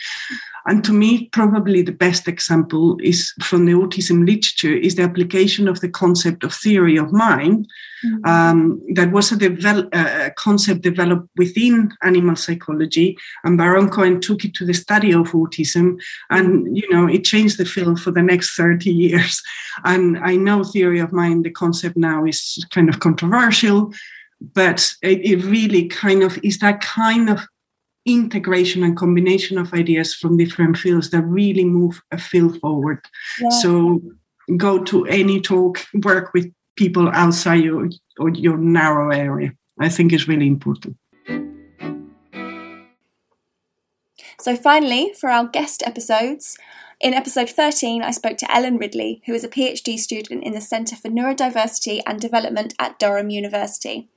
And 0.65 0.83
to 0.85 0.93
me, 0.93 1.27
probably 1.29 1.81
the 1.81 1.91
best 1.91 2.27
example 2.27 2.97
is 3.01 3.33
from 3.41 3.65
the 3.65 3.73
autism 3.73 4.25
literature 4.25 4.73
is 4.73 4.95
the 4.95 5.03
application 5.03 5.67
of 5.67 5.81
the 5.81 5.89
concept 5.89 6.43
of 6.43 6.53
theory 6.53 6.97
of 6.97 7.11
mind. 7.11 7.67
Mm-hmm. 8.05 8.25
Um, 8.25 8.81
that 8.93 9.11
was 9.11 9.31
a, 9.31 9.37
devel- 9.37 9.89
a, 9.93 10.31
concept 10.31 10.81
developed 10.81 11.29
within 11.37 11.91
animal 12.03 12.35
psychology, 12.35 13.17
and 13.43 13.57
Baron 13.57 13.89
Cohen 13.89 14.19
took 14.19 14.43
it 14.43 14.55
to 14.55 14.65
the 14.65 14.73
study 14.73 15.11
of 15.13 15.31
autism, 15.31 15.99
and 16.31 16.75
you 16.75 16.89
know 16.91 17.07
it 17.07 17.23
changed 17.23 17.59
the 17.59 17.65
field 17.65 18.01
for 18.01 18.09
the 18.09 18.23
next 18.23 18.55
thirty 18.55 18.91
years. 19.03 19.41
And 19.83 20.17
I 20.17 20.35
know 20.35 20.63
theory 20.63 20.99
of 20.99 21.13
mind, 21.13 21.45
the 21.45 21.51
concept 21.51 21.95
now 21.95 22.25
is 22.25 22.63
kind 22.71 22.89
of 22.89 22.99
controversial, 22.99 23.93
but 24.53 24.91
it, 25.03 25.23
it 25.23 25.45
really 25.45 25.87
kind 25.87 26.23
of 26.23 26.39
is 26.43 26.57
that 26.59 26.81
kind 26.81 27.29
of 27.29 27.39
integration 28.05 28.83
and 28.83 28.97
combination 28.97 29.57
of 29.57 29.73
ideas 29.73 30.13
from 30.13 30.37
different 30.37 30.77
fields 30.77 31.09
that 31.11 31.21
really 31.21 31.65
move 31.65 32.01
a 32.11 32.17
field 32.17 32.59
forward. 32.59 32.99
Yeah. 33.39 33.49
So 33.49 34.01
go 34.57 34.83
to 34.83 35.05
any 35.05 35.39
talk, 35.39 35.85
work 36.03 36.33
with 36.33 36.51
people 36.75 37.09
outside 37.09 37.63
your 37.63 37.89
or 38.19 38.29
your 38.29 38.57
narrow 38.57 39.11
area. 39.11 39.53
I 39.79 39.89
think 39.89 40.13
is 40.13 40.27
really 40.27 40.47
important. 40.47 40.97
So 44.39 44.55
finally, 44.55 45.13
for 45.19 45.29
our 45.29 45.45
guest 45.45 45.83
episodes, 45.85 46.57
in 46.99 47.13
episode 47.13 47.49
13, 47.49 48.03
I 48.03 48.11
spoke 48.11 48.37
to 48.37 48.55
Ellen 48.55 48.77
Ridley, 48.77 49.21
who 49.25 49.33
is 49.33 49.43
a 49.43 49.49
PhD 49.49 49.97
student 49.97 50.43
in 50.43 50.53
the 50.53 50.61
Centre 50.61 50.95
for 50.95 51.09
Neurodiversity 51.09 52.01
and 52.05 52.19
Development 52.19 52.73
at 52.77 52.99
Durham 52.99 53.29
University. 53.29 54.09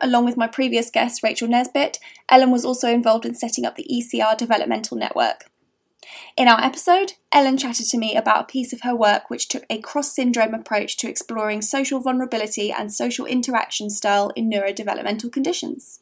Along 0.00 0.24
with 0.24 0.36
my 0.36 0.46
previous 0.46 0.90
guest, 0.90 1.22
Rachel 1.22 1.48
Nesbitt, 1.48 1.98
Ellen 2.28 2.50
was 2.50 2.64
also 2.64 2.88
involved 2.88 3.24
in 3.24 3.34
setting 3.34 3.64
up 3.64 3.76
the 3.76 3.86
ECR 3.90 4.36
Developmental 4.36 4.96
Network. 4.96 5.50
In 6.36 6.48
our 6.48 6.60
episode, 6.60 7.14
Ellen 7.30 7.56
chatted 7.56 7.86
to 7.86 7.98
me 7.98 8.16
about 8.16 8.40
a 8.40 8.52
piece 8.52 8.72
of 8.72 8.80
her 8.82 8.94
work 8.94 9.30
which 9.30 9.48
took 9.48 9.64
a 9.70 9.80
cross 9.80 10.12
syndrome 10.12 10.54
approach 10.54 10.96
to 10.98 11.08
exploring 11.08 11.62
social 11.62 12.00
vulnerability 12.00 12.72
and 12.72 12.92
social 12.92 13.26
interaction 13.26 13.90
style 13.90 14.30
in 14.34 14.50
neurodevelopmental 14.50 15.32
conditions. 15.32 16.00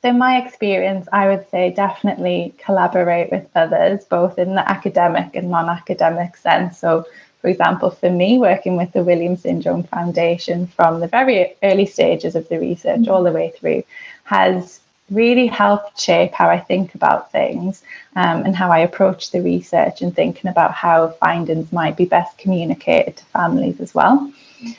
So, 0.00 0.12
my 0.12 0.40
experience, 0.40 1.08
I 1.12 1.26
would 1.26 1.50
say 1.50 1.70
definitely 1.70 2.54
collaborate 2.58 3.32
with 3.32 3.48
others, 3.56 4.04
both 4.04 4.38
in 4.38 4.54
the 4.54 4.68
academic 4.68 5.34
and 5.34 5.50
non 5.50 5.68
academic 5.68 6.36
sense. 6.36 6.78
So, 6.78 7.04
for 7.40 7.48
example, 7.48 7.90
for 7.90 8.10
me, 8.10 8.38
working 8.38 8.76
with 8.76 8.92
the 8.92 9.04
Williams 9.04 9.42
Syndrome 9.42 9.84
Foundation 9.84 10.66
from 10.66 11.00
the 11.00 11.06
very 11.06 11.54
early 11.62 11.86
stages 11.86 12.34
of 12.34 12.48
the 12.48 12.58
research 12.58 13.06
all 13.08 13.22
the 13.22 13.32
way 13.32 13.52
through 13.56 13.84
has 14.24 14.80
really 15.10 15.46
helped 15.46 15.98
shape 15.98 16.32
how 16.32 16.48
I 16.48 16.58
think 16.58 16.94
about 16.94 17.32
things 17.32 17.82
um, 18.16 18.44
and 18.44 18.54
how 18.54 18.70
I 18.70 18.80
approach 18.80 19.30
the 19.30 19.40
research 19.40 20.02
and 20.02 20.14
thinking 20.14 20.50
about 20.50 20.72
how 20.72 21.08
findings 21.08 21.72
might 21.72 21.96
be 21.96 22.04
best 22.04 22.36
communicated 22.38 23.16
to 23.16 23.24
families 23.26 23.80
as 23.80 23.94
well. 23.94 24.32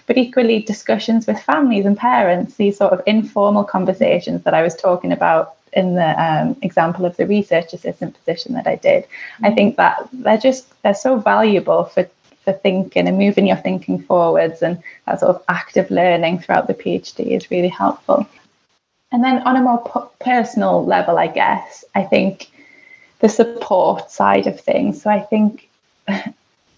But 0.05 0.17
equally, 0.17 0.61
discussions 0.61 1.25
with 1.25 1.41
families 1.41 1.85
and 1.85 1.97
parents, 1.97 2.55
these 2.55 2.77
sort 2.77 2.91
of 2.91 3.01
informal 3.05 3.63
conversations 3.63 4.43
that 4.43 4.53
I 4.53 4.61
was 4.61 4.75
talking 4.75 5.13
about 5.13 5.55
in 5.73 5.95
the 5.95 6.21
um, 6.21 6.57
example 6.61 7.05
of 7.05 7.15
the 7.15 7.25
research 7.25 7.73
assistant 7.73 8.17
position 8.17 8.53
that 8.55 8.67
I 8.67 8.75
did, 8.75 9.05
I 9.41 9.51
think 9.51 9.77
that 9.77 10.09
they're 10.11 10.37
just 10.37 10.65
they're 10.81 10.93
so 10.93 11.17
valuable 11.17 11.85
for 11.85 12.09
for 12.49 12.59
thinking 12.59 13.07
and 13.07 13.17
moving 13.17 13.47
your 13.47 13.57
thinking 13.57 14.01
forwards, 14.01 14.61
and 14.61 14.81
that 15.05 15.19
sort 15.19 15.35
of 15.35 15.43
active 15.47 15.91
learning 15.91 16.39
throughout 16.39 16.67
the 16.67 16.73
PhD 16.73 17.27
is 17.27 17.51
really 17.51 17.69
helpful. 17.69 18.27
And 19.11 19.23
then 19.23 19.41
on 19.43 19.55
a 19.55 19.61
more 19.61 20.11
personal 20.19 20.85
level, 20.85 21.17
I 21.17 21.27
guess, 21.27 21.85
I 21.95 22.03
think 22.03 22.49
the 23.19 23.29
support 23.29 24.11
side 24.11 24.47
of 24.47 24.59
things. 24.59 25.01
So 25.01 25.09
I 25.09 25.19
think 25.19 25.69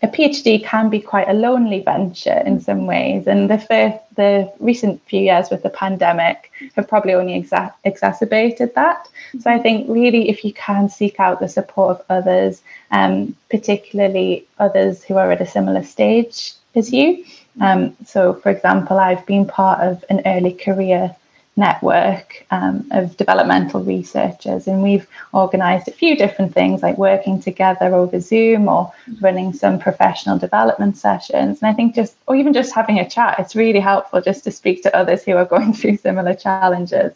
a 0.04 0.08
PhD 0.08 0.64
can 0.64 0.90
be 0.90 1.00
quite 1.00 1.30
a 1.30 1.34
lonely 1.34 1.82
venture 1.82 2.42
in 2.46 2.60
some 2.60 2.88
ways. 2.88 3.28
And 3.28 3.50
the 3.50 3.60
first, 3.60 3.98
the 4.16 4.52
recent 4.60 5.02
few 5.08 5.22
years 5.22 5.50
with 5.52 5.62
the 5.62 5.70
pandemic 5.70 6.52
have 6.76 6.88
probably 6.88 7.14
only 7.14 7.42
exa- 7.42 7.74
exacerbated 7.84 8.74
that. 8.76 9.08
So 9.40 9.52
I 9.52 9.60
think 9.60 9.88
really, 9.88 10.30
if 10.30 10.44
you 10.44 10.54
can 10.54 10.90
seek 10.90 11.20
out 11.20 11.40
the 11.40 11.48
support 11.48 12.00
of 12.00 12.06
others, 12.10 12.62
um, 12.90 13.36
particularly 13.50 14.48
others 14.58 15.04
who 15.04 15.18
are 15.18 15.32
at 15.32 15.42
a 15.42 15.46
similar 15.46 15.84
stage 15.84 16.54
as 16.74 16.92
you. 16.92 17.24
Um, 17.60 17.96
so, 18.06 18.34
for 18.34 18.50
example, 18.50 18.98
I've 18.98 19.26
been 19.26 19.46
part 19.46 19.82
of 19.82 20.04
an 20.10 20.22
early 20.26 20.54
career 20.54 21.16
network 21.66 22.28
um, 22.58 22.76
of 22.92 23.16
developmental 23.18 23.82
researchers 23.84 24.68
and 24.68 24.82
we've 24.82 25.08
organized 25.32 25.88
a 25.88 25.98
few 26.02 26.14
different 26.24 26.52
things 26.54 26.82
like 26.82 26.98
working 26.98 27.40
together 27.40 27.94
over 28.02 28.20
zoom 28.20 28.68
or 28.68 28.92
running 29.22 29.54
some 29.54 29.78
professional 29.88 30.38
development 30.48 30.98
sessions. 30.98 31.62
And 31.62 31.70
i 31.72 31.74
think 31.74 31.96
just 32.02 32.16
or 32.28 32.36
even 32.36 32.54
just 32.54 32.74
having 32.80 32.98
a 33.00 33.10
chat 33.16 33.40
it's 33.40 33.56
really 33.64 33.84
helpful 33.92 34.22
just 34.30 34.44
to 34.46 34.52
speak 34.60 34.82
to 34.84 34.96
others 35.02 35.24
who 35.24 35.36
are 35.42 35.52
going 35.56 35.72
through 35.78 35.98
similar 35.98 36.34
challenges. 36.34 37.12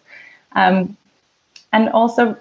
Um, 0.64 0.96
and 1.74 1.90
also 1.90 2.38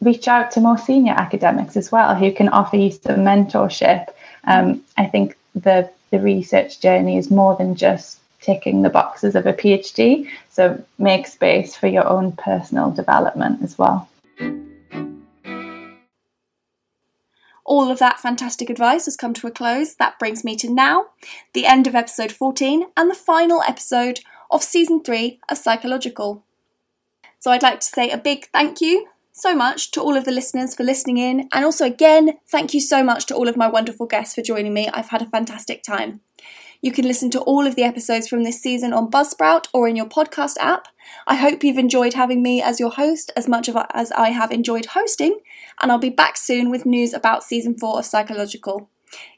reach 0.00 0.26
out 0.28 0.46
to 0.52 0.60
more 0.60 0.78
senior 0.78 1.16
academics 1.26 1.76
as 1.76 1.90
well 1.94 2.14
who 2.14 2.30
can 2.32 2.48
offer 2.48 2.76
you 2.76 2.90
some 2.90 3.20
mentorship. 3.30 4.02
Um, 4.52 4.66
i 5.02 5.06
think 5.12 5.36
the 5.66 5.78
the 6.10 6.20
research 6.20 6.80
journey 6.86 7.16
is 7.22 7.28
more 7.40 7.54
than 7.56 7.74
just 7.74 8.20
ticking 8.44 8.82
the 8.82 8.90
boxes 8.90 9.34
of 9.34 9.46
a 9.46 9.52
PhD. 9.52 10.28
So 10.50 10.84
make 10.98 11.26
space 11.26 11.74
for 11.76 11.86
your 11.86 12.06
own 12.06 12.32
personal 12.32 12.90
development 12.90 13.62
as 13.62 13.78
well. 13.78 14.08
All 17.66 17.90
of 17.90 17.98
that 17.98 18.20
fantastic 18.20 18.68
advice 18.68 19.06
has 19.06 19.16
come 19.16 19.32
to 19.34 19.46
a 19.46 19.50
close. 19.50 19.94
That 19.94 20.18
brings 20.18 20.44
me 20.44 20.54
to 20.56 20.70
now, 20.70 21.06
the 21.54 21.64
end 21.64 21.86
of 21.86 21.94
episode 21.94 22.30
14 22.30 22.84
and 22.94 23.10
the 23.10 23.14
final 23.14 23.62
episode 23.62 24.20
of 24.50 24.62
season 24.62 25.02
3 25.02 25.40
of 25.48 25.56
Psychological. 25.56 26.44
So 27.40 27.50
I'd 27.50 27.62
like 27.62 27.80
to 27.80 27.86
say 27.86 28.10
a 28.10 28.18
big 28.18 28.46
thank 28.52 28.82
you 28.82 29.08
so 29.32 29.54
much 29.54 29.90
to 29.90 30.00
all 30.00 30.16
of 30.16 30.24
the 30.26 30.30
listeners 30.30 30.74
for 30.74 30.84
listening 30.84 31.18
in, 31.18 31.48
and 31.52 31.64
also 31.64 31.84
again, 31.84 32.38
thank 32.46 32.72
you 32.72 32.80
so 32.80 33.02
much 33.02 33.26
to 33.26 33.34
all 33.34 33.48
of 33.48 33.56
my 33.56 33.66
wonderful 33.66 34.06
guests 34.06 34.34
for 34.34 34.42
joining 34.42 34.72
me. 34.72 34.88
I've 34.88 35.08
had 35.08 35.22
a 35.22 35.26
fantastic 35.26 35.82
time. 35.82 36.20
You 36.84 36.92
can 36.92 37.08
listen 37.08 37.30
to 37.30 37.40
all 37.40 37.66
of 37.66 37.76
the 37.76 37.82
episodes 37.82 38.28
from 38.28 38.44
this 38.44 38.60
season 38.60 38.92
on 38.92 39.10
Buzzsprout 39.10 39.68
or 39.72 39.88
in 39.88 39.96
your 39.96 40.04
podcast 40.04 40.58
app. 40.60 40.88
I 41.26 41.36
hope 41.36 41.64
you've 41.64 41.78
enjoyed 41.78 42.12
having 42.12 42.42
me 42.42 42.60
as 42.60 42.78
your 42.78 42.90
host 42.90 43.32
as 43.34 43.48
much 43.48 43.70
as 43.94 44.12
I 44.12 44.28
have 44.28 44.52
enjoyed 44.52 44.84
hosting, 44.92 45.40
and 45.80 45.90
I'll 45.90 45.96
be 45.96 46.10
back 46.10 46.36
soon 46.36 46.70
with 46.70 46.84
news 46.84 47.14
about 47.14 47.42
season 47.42 47.74
4 47.78 48.00
of 48.00 48.04
Psychological. 48.04 48.90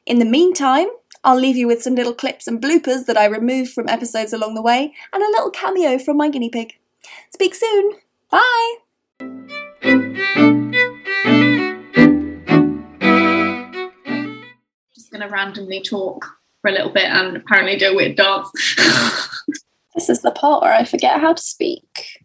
In 0.04 0.18
the 0.18 0.24
meantime, 0.24 0.88
I'll 1.22 1.38
leave 1.38 1.56
you 1.56 1.68
with 1.68 1.82
some 1.82 1.94
little 1.94 2.14
clips 2.14 2.48
and 2.48 2.60
bloopers 2.60 3.06
that 3.06 3.16
I 3.16 3.26
removed 3.26 3.70
from 3.70 3.88
episodes 3.88 4.32
along 4.32 4.54
the 4.56 4.60
way, 4.60 4.92
and 5.12 5.22
a 5.22 5.26
little 5.26 5.50
cameo 5.50 6.00
from 6.00 6.16
my 6.16 6.28
guinea 6.28 6.50
pig. 6.50 6.76
Speak 7.32 7.54
soon! 7.54 7.92
Bye! 8.28 8.74
Just 14.96 15.12
going 15.12 15.20
to 15.20 15.28
randomly 15.30 15.80
talk 15.80 16.40
for 16.66 16.70
a 16.70 16.72
little 16.72 16.90
bit 16.90 17.04
and 17.04 17.36
apparently 17.36 17.76
do 17.76 17.92
a 17.92 17.94
weird 17.94 18.16
dance. 18.16 18.50
this 19.94 20.08
is 20.08 20.22
the 20.22 20.32
part 20.32 20.62
where 20.62 20.72
I 20.72 20.84
forget 20.84 21.20
how 21.20 21.32
to 21.32 21.42
speak. 21.42 22.20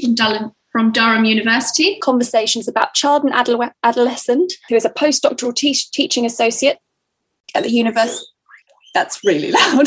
From 0.00 0.14
Durham, 0.16 0.52
from 0.72 0.90
Durham 0.92 1.24
University. 1.24 1.98
Conversations 2.00 2.66
about 2.66 2.94
child 2.94 3.22
and 3.22 3.32
adole- 3.32 3.70
adolescent, 3.84 4.54
who 4.68 4.74
is 4.74 4.84
a 4.84 4.90
postdoctoral 4.90 5.54
te- 5.54 5.78
teaching 5.92 6.26
associate 6.26 6.78
at 7.54 7.62
the 7.62 7.70
university. 7.70 8.26
That's 8.92 9.22
really 9.24 9.52
loud. 9.52 9.86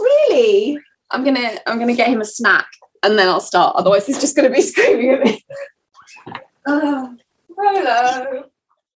really? 0.00 0.78
I'm 1.10 1.24
gonna 1.24 1.58
I'm 1.66 1.78
gonna 1.78 1.94
get 1.94 2.08
him 2.08 2.20
a 2.20 2.24
snack 2.24 2.66
and 3.02 3.18
then 3.18 3.28
I'll 3.28 3.40
start. 3.40 3.76
Otherwise, 3.76 4.06
he's 4.06 4.20
just 4.20 4.34
gonna 4.34 4.50
be 4.50 4.62
screaming 4.62 5.10
at 5.10 5.24
me. 5.24 5.44
oh, 6.66 7.14
Rolo. 7.54 8.44